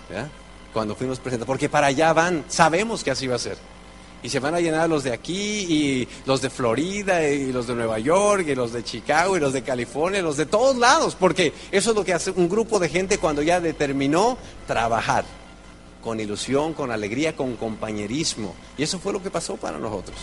[0.72, 1.48] cuando fuimos presentados.
[1.48, 3.58] Porque para allá van, sabemos que así va a ser.
[4.24, 7.76] Y se van a llenar los de aquí, y los de Florida, y los de
[7.76, 11.16] Nueva York, y los de Chicago, y los de California, y los de todos lados.
[11.20, 15.26] Porque eso es lo que hace un grupo de gente cuando ya determinó trabajar
[16.04, 18.56] con ilusión, con alegría, con compañerismo.
[18.78, 20.18] Y eso fue lo que pasó para nosotros.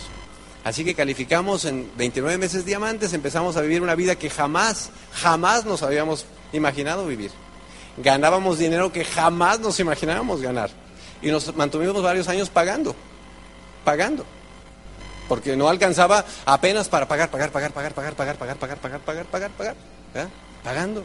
[0.63, 5.65] Así que calificamos en 29 meses diamantes, empezamos a vivir una vida que jamás, jamás
[5.65, 7.31] nos habíamos imaginado vivir.
[7.97, 10.69] Ganábamos dinero que jamás nos imaginábamos ganar.
[11.21, 12.95] Y nos mantuvimos varios años pagando,
[13.83, 14.25] pagando.
[15.27, 19.25] Porque no alcanzaba apenas para pagar, pagar, pagar, pagar, pagar, pagar, pagar, pagar, pagar, pagar,
[19.25, 19.75] pagar, pagar,
[20.63, 21.03] pagando.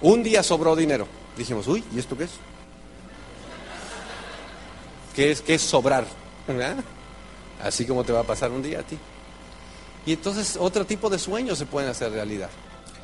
[0.00, 1.06] Un día sobró dinero.
[1.36, 2.30] Dijimos, uy, ¿y esto qué es?
[5.14, 6.04] ¿Qué es, qué es sobrar?
[7.62, 8.98] Así como te va a pasar un día a ti.
[10.04, 12.50] Y entonces otro tipo de sueños se pueden hacer realidad.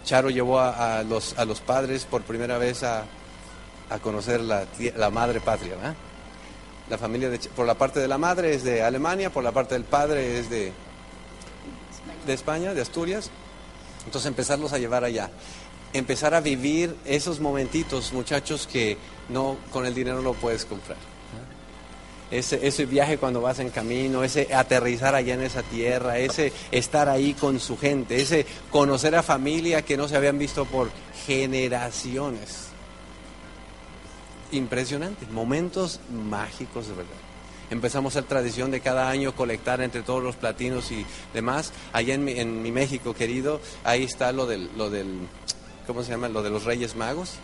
[0.05, 3.05] Charo llevó a, los, a los padres por primera vez a,
[4.03, 4.65] conocer la,
[4.97, 5.77] la, madre patria.
[6.91, 9.75] La familia de, por la parte de la madre es de Alemania, por la parte
[9.75, 10.73] del padre es de,
[12.27, 13.31] de España, de Asturias.
[14.07, 15.31] Entonces empezarlos a llevar allá.
[15.93, 18.97] Empezar a vivir esos momentitos, muchachos, que
[19.29, 20.99] no con el dinero lo puedes comprar
[22.31, 27.09] ese, ese viaje cuando vas en camino, ese aterrizar allá en esa tierra, ese estar
[27.09, 30.91] ahí con su gente, ese conocer a familia que no se habían visto por
[31.27, 32.68] generaciones.
[34.53, 37.13] Impresionante, momentos mágicos de verdad.
[37.71, 41.73] Empezamos a hacer tradición de cada año colectar entre todos los platinos y demás.
[41.93, 45.29] Allá en mi, en mi México querido, ahí está lo del, lo del,
[45.87, 46.29] ¿cómo se llama?
[46.29, 47.35] Lo de los Reyes Magos.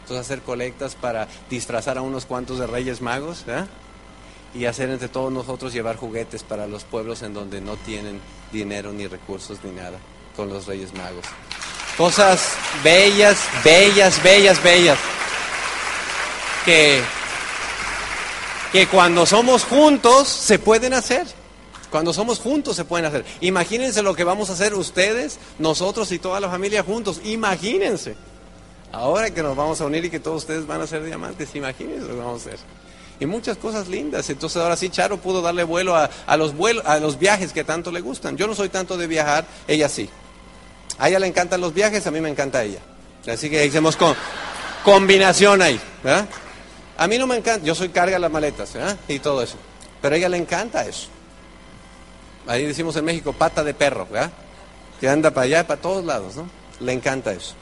[0.00, 3.44] Entonces hacer colectas para disfrazar a unos cuantos de Reyes Magos.
[3.46, 3.64] ¿eh?
[4.54, 8.20] y hacer entre todos nosotros llevar juguetes para los pueblos en donde no tienen
[8.52, 9.98] dinero ni recursos ni nada
[10.36, 11.24] con los Reyes Magos.
[11.96, 14.98] Cosas bellas, bellas, bellas, bellas.
[16.68, 17.00] Que,
[18.72, 21.26] que cuando somos juntos se pueden hacer.
[21.88, 23.24] Cuando somos juntos se pueden hacer.
[23.40, 27.22] Imagínense lo que vamos a hacer ustedes, nosotros y toda la familia juntos.
[27.24, 28.16] Imagínense.
[28.92, 32.02] Ahora que nos vamos a unir y que todos ustedes van a ser diamantes, imagínense
[32.02, 32.58] lo que vamos a hacer
[33.18, 34.28] y muchas cosas lindas.
[34.28, 37.90] Entonces ahora sí Charo pudo darle vuelo a, los vuelos, a los viajes que tanto
[37.90, 38.36] le gustan.
[38.36, 40.10] Yo no soy tanto de viajar, ella sí.
[40.98, 42.80] A ella le encantan los viajes, a mí me encanta ella.
[43.26, 44.14] Así que hicimos con,
[44.84, 45.80] combinación ahí.
[46.98, 48.74] A mí no me encanta, yo soy carga las maletas
[49.08, 49.56] y todo eso.
[50.02, 51.08] Pero a ella le encanta eso.
[52.46, 54.30] Ahí decimos en México pata de perro, ¿verdad?
[55.00, 56.48] que anda para allá, para todos lados, ¿no?
[56.80, 57.54] Le encanta eso.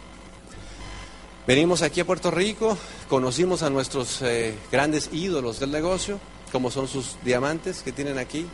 [1.46, 2.76] Venimos aquí a Puerto Rico,
[3.08, 6.18] conocimos a nuestros eh, grandes ídolos del negocio,
[6.50, 8.46] como son sus diamantes que tienen aquí,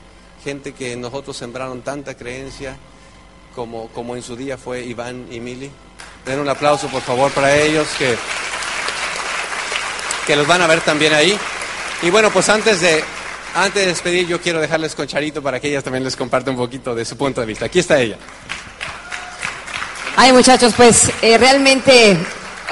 [0.45, 2.77] gente que nosotros sembraron tanta creencia
[3.55, 5.71] como, como en su día fue Iván y Mili.
[6.27, 8.16] Den un aplauso por favor para ellos que,
[10.26, 11.37] que los van a ver también ahí.
[12.02, 13.02] Y bueno, pues antes de,
[13.54, 16.56] antes de despedir yo quiero dejarles con Charito para que ellas también les comparte un
[16.56, 17.66] poquito de su punto de vista.
[17.66, 18.16] Aquí está ella.
[20.16, 22.18] Ay muchachos, pues eh, realmente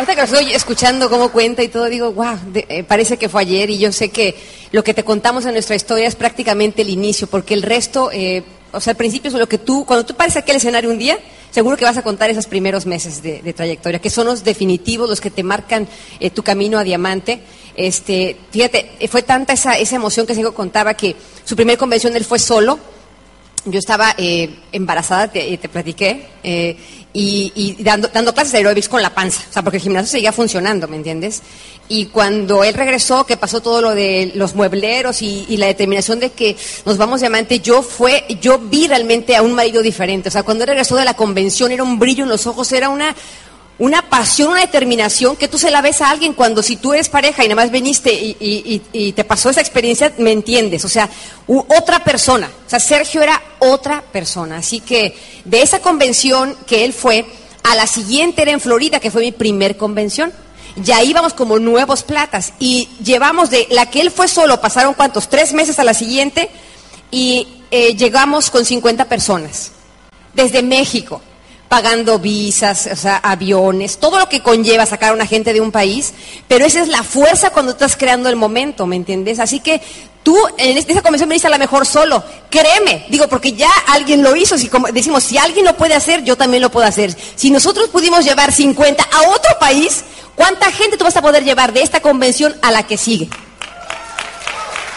[0.01, 3.69] Ahorita que estoy escuchando cómo cuenta y todo, digo, wow, eh, parece que fue ayer
[3.69, 4.35] y yo sé que
[4.73, 8.43] lo que te contamos en nuestra historia es prácticamente el inicio, porque el resto, eh,
[8.73, 11.19] o sea, al principio es lo que tú, cuando tú pares aquel escenario un día,
[11.51, 15.21] seguro que vas a contar esos primeros meses de, trayectoria, que son los definitivos, los
[15.21, 17.41] que te marcan eh, tu camino a diamante.
[17.75, 22.25] Este, fíjate, fue tanta esa, esa emoción que Sigo contaba que su primera convención él
[22.25, 22.79] fue solo.
[23.65, 24.15] Yo estaba
[24.73, 26.29] embarazada, te, te platiqué,
[27.13, 30.33] y, dando, dando, clases de aeróbics con la panza, o sea, porque el gimnasio seguía
[30.33, 31.43] funcionando, ¿me entiendes?
[31.89, 36.31] Y cuando él regresó, que pasó todo lo de los muebleros y, la determinación de
[36.31, 40.45] que nos vamos diamante, yo fue, yo vi realmente a un marido diferente, o sea,
[40.45, 43.15] cuando él regresó de la convención era un brillo en los ojos, era una,
[43.81, 47.09] una pasión, una determinación que tú se la ves a alguien cuando si tú eres
[47.09, 50.85] pareja y nada más viniste y, te pasó esa experiencia, me entiendes.
[50.85, 51.09] O sea,
[51.47, 52.51] otra persona.
[52.67, 54.59] O sea, Sergio era otra persona.
[54.59, 55.17] Así que
[55.47, 57.25] de esa convención que él fue,
[57.63, 60.31] a la siguiente era en Florida, que fue mi primer convención.
[60.77, 65.31] Ya íbamos como nuevos platas y llevamos de la que él fue solo, pasaron cuántos,
[65.31, 66.51] tres meses a la siguiente
[67.11, 69.73] y eh, llegamos con 50 personas
[70.35, 71.23] desde México
[71.71, 75.71] pagando visas, o sea, aviones, todo lo que conlleva sacar a una gente de un
[75.71, 76.13] país,
[76.49, 79.39] pero esa es la fuerza cuando estás creando el momento, ¿me entiendes?
[79.39, 79.81] Así que
[80.25, 84.35] tú en esa convención dices a la mejor solo, créeme, digo, porque ya alguien lo
[84.35, 87.17] hizo, si como decimos, si alguien lo puede hacer, yo también lo puedo hacer.
[87.37, 90.03] Si nosotros pudimos llevar 50 a otro país,
[90.35, 93.29] ¿cuánta gente tú vas a poder llevar de esta convención a la que sigue?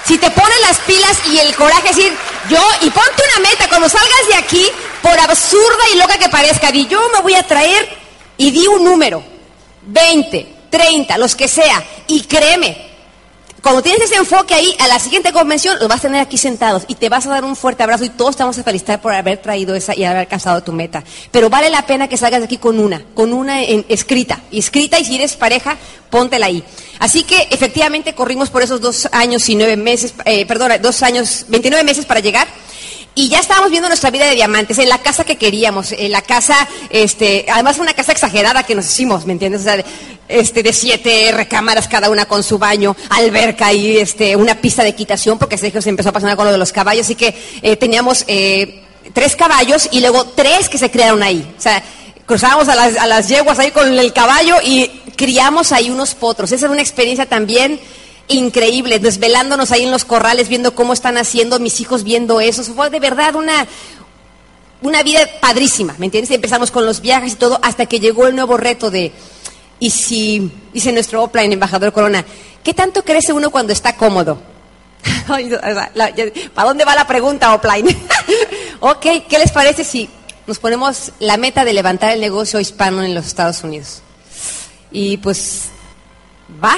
[0.05, 2.11] si te pones las pilas y el coraje, decir,
[2.49, 4.67] yo, y ponte una meta, cuando salgas de aquí,
[5.03, 7.89] por absurda y loca que parezca, di, yo me voy a traer
[8.37, 9.21] y di un número,
[9.85, 12.93] 20, 30, los que sea, y créeme,
[13.61, 16.83] cuando tienes ese enfoque ahí, a la siguiente convención los vas a tener aquí sentados
[16.87, 19.13] y te vas a dar un fuerte abrazo y todos te vamos a felicitar por
[19.13, 21.03] haber traído esa y haber alcanzado tu meta.
[21.31, 25.05] Pero vale la pena que salgas de aquí con una, con una escrita, escrita y
[25.05, 25.77] si eres pareja,
[26.09, 26.61] póntela ahí.
[26.99, 31.45] Así que efectivamente corrimos por esos dos años y nueve meses, eh, perdón, dos años,
[31.47, 32.47] 29 meses para llegar.
[33.15, 36.23] Y ya estábamos viendo nuestra vida de diamantes, en la casa que queríamos, en la
[36.23, 39.61] casa, este, además una casa exagerada que nos hicimos, ¿me entiendes?
[39.61, 39.85] O sea,
[40.27, 44.89] este, de siete recámaras cada una con su baño, alberca y este, una pista de
[44.89, 47.75] equitación, porque Sergio se empezó a apasionar con lo de los caballos, así que eh,
[47.75, 48.83] teníamos eh,
[49.13, 51.53] tres caballos y luego tres que se crearon ahí.
[51.55, 51.83] O sea,
[52.25, 56.51] cruzábamos a las, a las yeguas ahí con el caballo y criamos ahí unos potros.
[56.51, 57.79] Esa es una experiencia también
[58.27, 62.63] increíble, desvelándonos ahí en los corrales, viendo cómo están haciendo, mis hijos viendo eso.
[62.63, 63.67] Fue de verdad una,
[64.81, 66.31] una vida padrísima, ¿me entiendes?
[66.31, 69.11] Empezamos con los viajes y todo, hasta que llegó el nuevo reto de,
[69.79, 72.25] y si, dice nuestro offline, embajador Corona,
[72.63, 74.41] ¿qué tanto crece uno cuando está cómodo?
[75.27, 77.87] ¿Para dónde va la pregunta, offline?
[78.79, 80.09] ok, ¿qué les parece si
[80.47, 84.01] nos ponemos la meta de levantar el negocio hispano en los Estados Unidos?
[84.91, 85.69] Y pues,
[86.63, 86.77] va,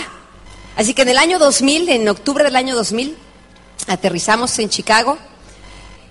[0.76, 3.15] Así que en el año 2000, en octubre del año 2000,
[3.88, 5.17] aterrizamos en Chicago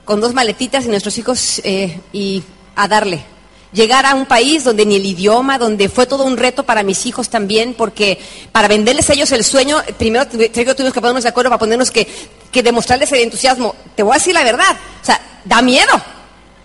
[0.04, 2.42] con dos maletitas y nuestros hijos eh, y
[2.76, 3.24] a darle.
[3.72, 7.06] Llegar a un país donde ni el idioma, donde fue todo un reto para mis
[7.06, 8.20] hijos también, porque
[8.52, 12.06] para venderles a ellos el sueño, primero tuvimos que ponernos de acuerdo para ponernos que,
[12.52, 13.74] que demostrarles el entusiasmo.
[13.96, 15.92] Te voy a decir la verdad, o sea, da miedo.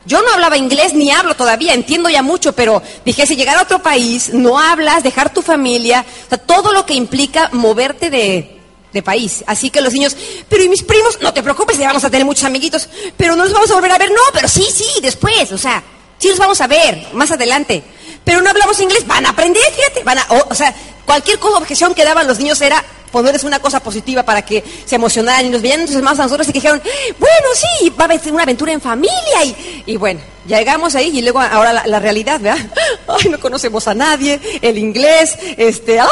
[0.10, 3.62] Yo no hablaba inglés ni hablo todavía, entiendo ya mucho, pero dije, si llegar a
[3.62, 8.55] otro país, no hablas, dejar tu familia, o sea, todo lo que implica moverte de,
[9.05, 9.43] país.
[9.45, 10.18] Así que los niños,
[10.49, 11.20] pero ¿y mis primos?
[11.22, 13.91] No te preocupes, ya vamos a tener muchos amiguitos, pero no los vamos a volver
[13.91, 15.84] a ver, no, pero sí, sí, después, o sea,
[16.18, 17.84] sí los vamos a ver más adelante.
[18.24, 20.74] Pero no hablamos inglés, van a aprender, fíjate, van a, o, sea,
[21.05, 25.45] cualquier objeción que daban los niños era ponerles una cosa positiva para que se emocionaran
[25.45, 26.82] y nos veían entonces más a nosotros y dijeron,
[27.18, 31.22] bueno, sí, va a haber una aventura en familia y, y bueno, llegamos ahí y
[31.22, 32.66] luego ahora la, realidad, ¿verdad?
[33.07, 36.10] Ay, no conocemos a nadie, el inglés, este, ¡ah!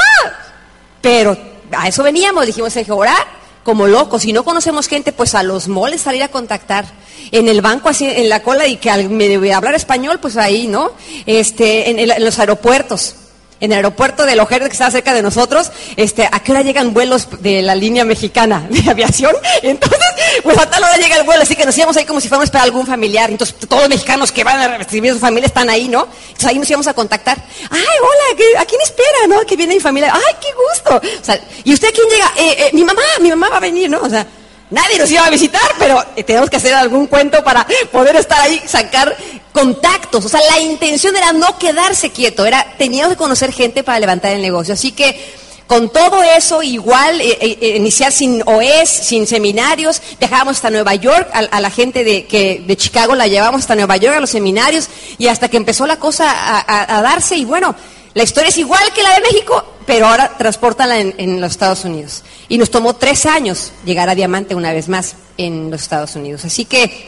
[1.01, 1.37] Pero
[1.71, 4.21] a eso veníamos, dijimos, que orar como locos.
[4.21, 6.85] Si no conocemos gente, pues a los moles salir a contactar.
[7.31, 10.67] En el banco, así en la cola, y que me debe hablar español, pues ahí,
[10.67, 10.91] ¿no?
[11.25, 13.15] Este, en los aeropuertos
[13.59, 16.93] en el aeropuerto de Lojer, que está cerca de nosotros, este, ¿a qué hora llegan
[16.93, 19.35] vuelos de la línea mexicana de aviación?
[19.61, 19.99] Entonces,
[20.43, 22.49] pues a tal hora llega el vuelo, así que nos íbamos ahí como si fuéramos
[22.49, 23.29] para algún familiar.
[23.29, 26.07] Entonces, todos los mexicanos que van a recibir a su familia están ahí, ¿no?
[26.27, 27.37] Entonces ahí nos íbamos a contactar.
[27.69, 28.61] ¡Ay, hola!
[28.61, 29.45] ¿A quién espera, no?
[29.45, 30.13] Que viene mi familia.
[30.13, 31.01] ¡Ay, qué gusto!
[31.21, 32.33] O sea, ¿y usted quién llega?
[32.37, 33.99] Eh, eh, mi mamá, mi mamá va a venir, ¿no?
[34.01, 34.25] O sea,
[34.69, 38.39] Nadie nos iba a visitar, pero eh, tenemos que hacer algún cuento para poder estar
[38.41, 39.15] ahí, sacar
[39.53, 40.25] contactos.
[40.25, 44.31] O sea, la intención era no quedarse quieto, era teníamos que conocer gente para levantar
[44.33, 44.73] el negocio.
[44.73, 45.19] Así que
[45.67, 51.29] con todo eso, igual, eh, eh, iniciar sin OES, sin seminarios, dejábamos hasta Nueva York,
[51.33, 54.87] a, la gente de, que, de Chicago la llevamos hasta Nueva York a los seminarios,
[55.17, 56.25] y hasta que empezó la cosa
[56.65, 57.75] a, darse, y bueno,
[58.17, 62.23] la historia es igual que la de México, pero ahora transportanla en, los Estados Unidos.
[62.49, 66.43] Y nos tomó tres años llegar a Diamante una vez más en los Estados Unidos.
[66.43, 67.05] Así que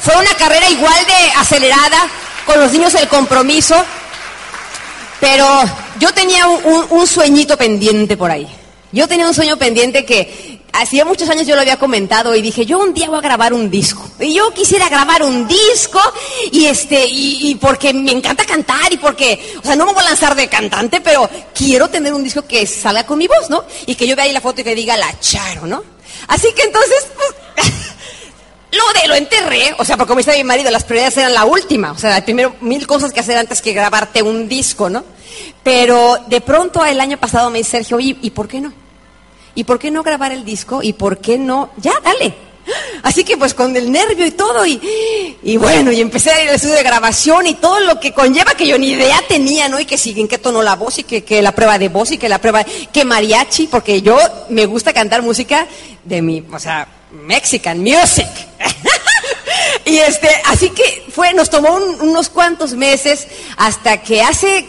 [0.00, 2.08] fue una carrera igual de acelerada,
[2.46, 3.76] con los niños el compromiso,
[5.20, 5.46] pero
[6.00, 8.48] yo tenía un, sueñito pendiente por ahí.
[8.90, 12.66] Yo tenía un sueño pendiente que hacía muchos años yo lo había comentado y dije,
[12.66, 14.08] yo un día voy a grabar un disco.
[14.20, 16.00] Y yo quisiera grabar un disco
[16.50, 20.08] y este, y, porque me encanta cantar y porque, o sea, no me voy a
[20.08, 23.64] lanzar de cantante, pero quiero tener un disco que salga con mi voz, ¿no?
[23.86, 25.82] Y que yo vea ahí la foto y que diga la Charo, ¿no?
[26.28, 27.72] Así que entonces, pues,
[28.72, 31.44] Lo de lo enterré, o sea, porque como dice mi marido, las prioridades eran la
[31.44, 35.04] última, o sea, primero mil cosas que hacer antes que grabarte un disco, ¿no?
[35.62, 38.72] Pero de pronto el año pasado me dice Sergio, ¿y, ¿y por qué no?
[39.54, 40.82] ¿Y por qué no grabar el disco?
[40.82, 41.70] ¿Y por qué no?
[41.76, 42.34] Ya, dale.
[43.02, 44.80] Así que pues con el nervio y todo, y,
[45.42, 48.54] y bueno, y empecé a ir al estudio de grabación y todo lo que conlleva
[48.54, 49.78] que yo ni idea tenía, ¿no?
[49.78, 52.18] Y que siguen qué tono la voz y que, que la prueba de voz y
[52.18, 55.66] que la prueba, que mariachi, porque yo me gusta cantar música
[56.04, 58.28] de mi, o sea, Mexican music.
[59.84, 63.28] y este, así que fue, nos tomó unos cuantos meses
[63.58, 64.66] hasta que hace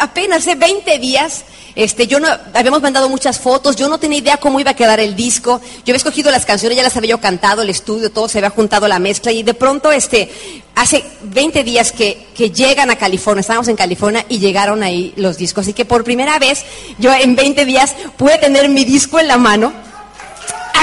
[0.00, 1.44] apenas hace 20 días
[1.74, 5.00] este, yo no, habíamos mandado muchas fotos, yo no tenía idea cómo iba a quedar
[5.00, 8.28] el disco, yo había escogido las canciones, ya las había yo cantado, el estudio, todo
[8.28, 10.30] se había juntado la mezcla y de pronto, este,
[10.74, 15.36] hace 20 días que, que llegan a California, estábamos en California y llegaron ahí los
[15.36, 16.64] discos, así que por primera vez
[16.98, 19.72] yo en 20 días pude tener mi disco en la mano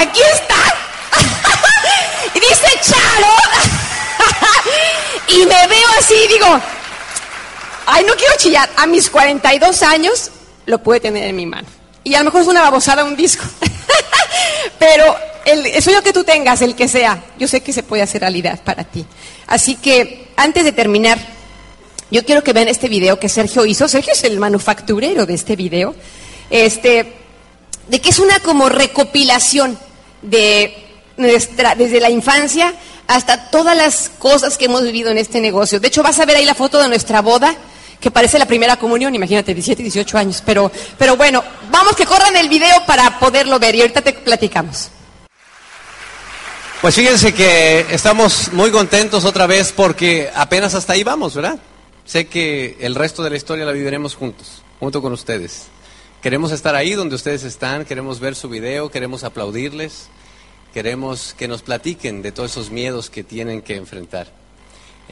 [0.00, 0.54] aquí está.
[2.34, 3.34] y dice Charo.
[5.28, 6.60] y me veo así y digo,
[7.86, 8.68] ay, no quiero chillar.
[8.76, 10.30] A mis 42 años
[10.70, 11.68] lo puede tener en mi mano.
[12.04, 13.44] Y a lo mejor es una babosada un disco.
[14.78, 18.22] Pero el, sueño que tú tengas, el que sea, yo sé que se puede hacer
[18.22, 19.04] realidad para ti.
[19.46, 21.18] Así que antes de terminar,
[22.10, 23.88] yo quiero que vean este video que Sergio hizo.
[23.88, 25.94] Sergio es el manufacturero de este video.
[26.48, 27.12] Este,
[27.88, 29.78] de que es una como recopilación
[30.22, 30.76] de
[31.16, 32.74] nuestra, desde la infancia
[33.06, 35.80] hasta todas las cosas que hemos vivido en este negocio.
[35.80, 37.56] De hecho, vas a ver ahí la foto de nuestra boda,
[38.00, 40.42] que parece la primera comunión, imagínate, 17 y 18 años.
[40.44, 44.90] Pero, pero bueno, vamos que corran el video para poderlo ver y ahorita te platicamos.
[46.80, 51.58] Pues fíjense que estamos muy contentos otra vez porque apenas hasta ahí vamos, ¿verdad?
[52.06, 55.66] Sé que el resto de la historia la viviremos juntos, junto con ustedes.
[56.22, 60.08] Queremos estar ahí donde ustedes están, queremos ver su video, queremos aplaudirles,
[60.72, 64.28] queremos que nos platiquen de todos esos miedos que tienen que enfrentar.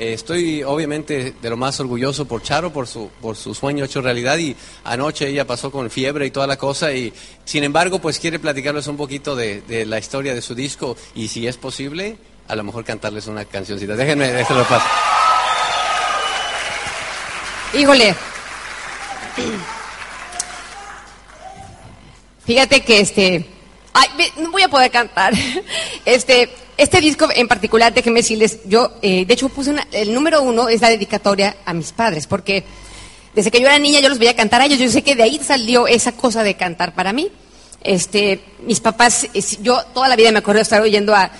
[0.00, 4.00] Eh, estoy obviamente de lo más orgulloso por Charo, por su, por su sueño hecho
[4.00, 7.12] realidad y anoche ella pasó con fiebre y toda la cosa y
[7.44, 11.48] sin embargo pues quiere platicarles un poquito de, la historia de su disco y si
[11.48, 13.96] es posible a lo mejor cantarles una cancioncita.
[13.96, 14.88] Déjenme, déjenlo pasar.
[17.74, 18.14] Híjole.
[22.46, 23.46] Fíjate que este
[23.98, 25.34] Ay, no voy a poder cantar.
[26.04, 30.68] Este, este disco en particular, déjenme decirles, yo, eh, de hecho, puse el número uno,
[30.68, 32.64] es la dedicatoria a mis padres, porque
[33.34, 35.24] desde que yo era niña yo los veía cantar a ellos, yo sé que de
[35.24, 37.30] ahí salió esa cosa de cantar para mí.
[37.82, 39.26] Este, mis papás,
[39.60, 41.30] yo toda la vida me acuerdo de estar oyendo a,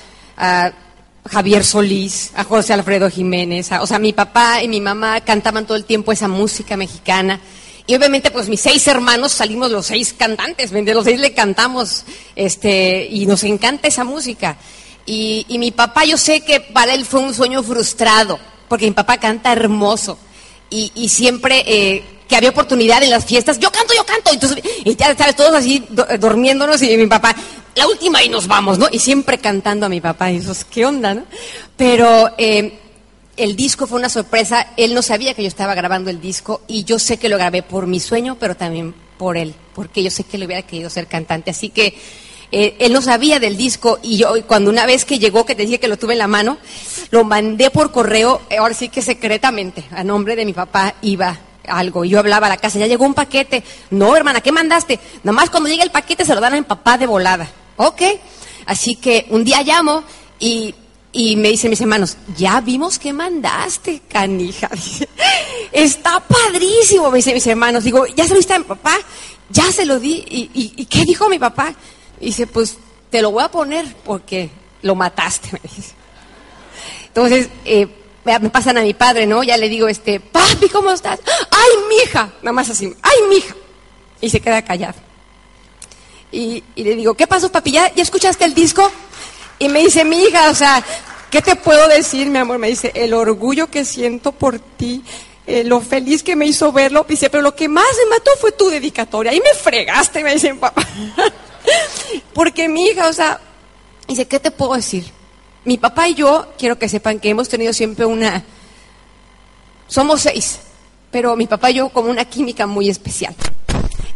[1.28, 5.76] Javier Solís, a José Alfredo Jiménez, o sea, mi papá y mi mamá cantaban todo
[5.76, 7.38] el tiempo esa música mexicana.
[7.89, 12.05] Y obviamente, pues mis seis hermanos salimos los seis cantantes, de los seis le cantamos,
[12.36, 14.59] este, y nos encanta esa música.
[15.07, 19.16] Y, mi papá, yo sé que para él fue un sueño frustrado, porque mi papá
[19.16, 20.18] canta hermoso.
[20.68, 24.34] Y, siempre eh, que había oportunidad en las fiestas, yo canto, yo canto.
[24.34, 25.82] Entonces, y ya sabes, todos así
[26.20, 27.34] durmiéndonos y mi papá,
[27.74, 28.89] la última y nos vamos, ¿no?
[28.93, 30.30] Y siempre cantando a mi papá.
[30.30, 31.24] Y eso, ¿qué onda, no?
[31.78, 32.78] Pero eh,
[33.39, 34.68] el disco fue una sorpresa.
[34.76, 37.62] Él no sabía que yo estaba grabando el disco y yo sé que lo grabé
[37.62, 41.07] por mi sueño, pero también por él, porque yo sé que le hubiera querido ser
[41.07, 41.51] cantante.
[41.51, 41.97] Así que
[42.51, 45.64] eh, él no sabía del disco y yo cuando una vez que llegó, que te
[45.64, 46.59] dije que lo tuve en la mano,
[47.11, 51.39] lo mandé por correo, eh, ahora sí que secretamente, a nombre de mi papá iba
[51.66, 52.05] algo.
[52.05, 53.62] Y yo hablaba a la casa, ya llegó un paquete.
[53.91, 54.99] No, hermana, ¿qué mandaste?
[55.22, 57.49] Nada más cuando llegue el paquete se lo dan a mi papá de volada.
[57.76, 58.03] Ok.
[58.66, 60.03] Así que un día llamo
[60.39, 60.74] y
[61.19, 64.71] y me dicen mis hermanos, ya vimos que mandaste, canija.
[65.73, 67.83] Está padrísimo, me dicen mis hermanos.
[67.83, 68.97] Digo, ¿ya se lo viste a mi papá?
[69.49, 70.25] Ya se lo di.
[70.55, 71.75] ¿Y, qué dijo mi papá?
[72.21, 72.79] dice, pues
[73.11, 74.49] te lo voy a poner porque
[74.83, 75.93] lo mataste, me dice.
[77.09, 77.89] Entonces, eh,
[78.25, 79.43] me pasan a mi padre, ¿no?
[79.43, 81.19] Ya le digo, este, papi, ¿cómo estás?
[81.51, 82.33] ¡Ay, mija!
[82.43, 83.57] Nada más así, ¡ay, mija!
[84.21, 85.01] Y se queda callado.
[86.31, 87.73] Y, le digo, ¿qué pasó, papi?
[87.73, 88.89] ¿Ya, ¿Ya escuchaste el disco?
[89.59, 90.85] Y me dice, mi hija, o sea,
[91.31, 92.59] ¿qué te puedo decir, mi amor?
[92.59, 95.03] Me dice, el orgullo que siento por ti,
[95.47, 97.07] eh, lo feliz que me hizo verlo.
[97.09, 99.33] Dice, pero lo que más me mató fue tu dedicatoria.
[99.33, 100.87] Ahí me fregaste, me dice papá.
[102.35, 103.41] Porque mi hija, o sea,
[104.07, 105.05] dice, ¿qué te puedo decir?
[105.64, 108.45] Mi papá y yo, quiero que sepan que hemos tenido siempre una...
[109.87, 110.61] Somos seis,
[111.11, 113.35] pero mi papá y yo como una química muy especial.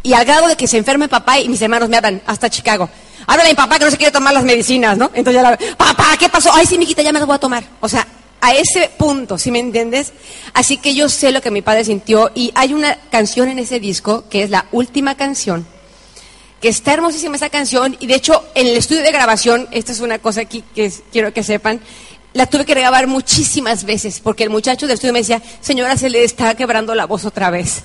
[0.03, 2.89] Y al grado de que se enferme papá y mis hermanos me hablan hasta Chicago.
[3.27, 5.11] Háblale a mi papá que no se quiere tomar las medicinas, ¿no?
[5.15, 6.51] Entonces ya la papá, ¿qué pasó?
[6.53, 7.65] Ay, sí, mijita, ya me las voy a tomar.
[7.81, 8.07] O sea,
[8.41, 10.13] a ese punto, ¿sí me entiendes?
[10.53, 13.79] Así que yo sé lo que mi padre sintió y hay una canción en ese
[13.79, 15.65] disco que es la última canción,
[16.61, 20.01] que está hermosísima esa canción y de hecho en el estudio de grabación, esta es
[20.01, 21.81] una cosa aquí que quiero que sepan,
[22.33, 26.11] la tuve que grabar muchísimas veces porque el muchacho del estudio me decía, señora, se
[26.11, 27.85] le está quebrando la voz otra vez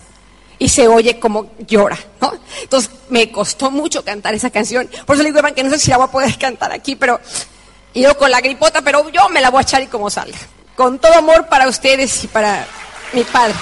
[0.59, 2.33] y se oye como llora, ¿no?
[2.61, 4.89] Entonces me costó mucho cantar esa canción.
[5.05, 7.19] Por eso le digo, que no sé si la voy a poder cantar aquí, pero
[7.93, 10.37] y yo con la gripota, pero yo me la voy a echar y como salga.
[10.75, 12.65] Con todo amor para ustedes y para
[13.13, 13.55] mi padre.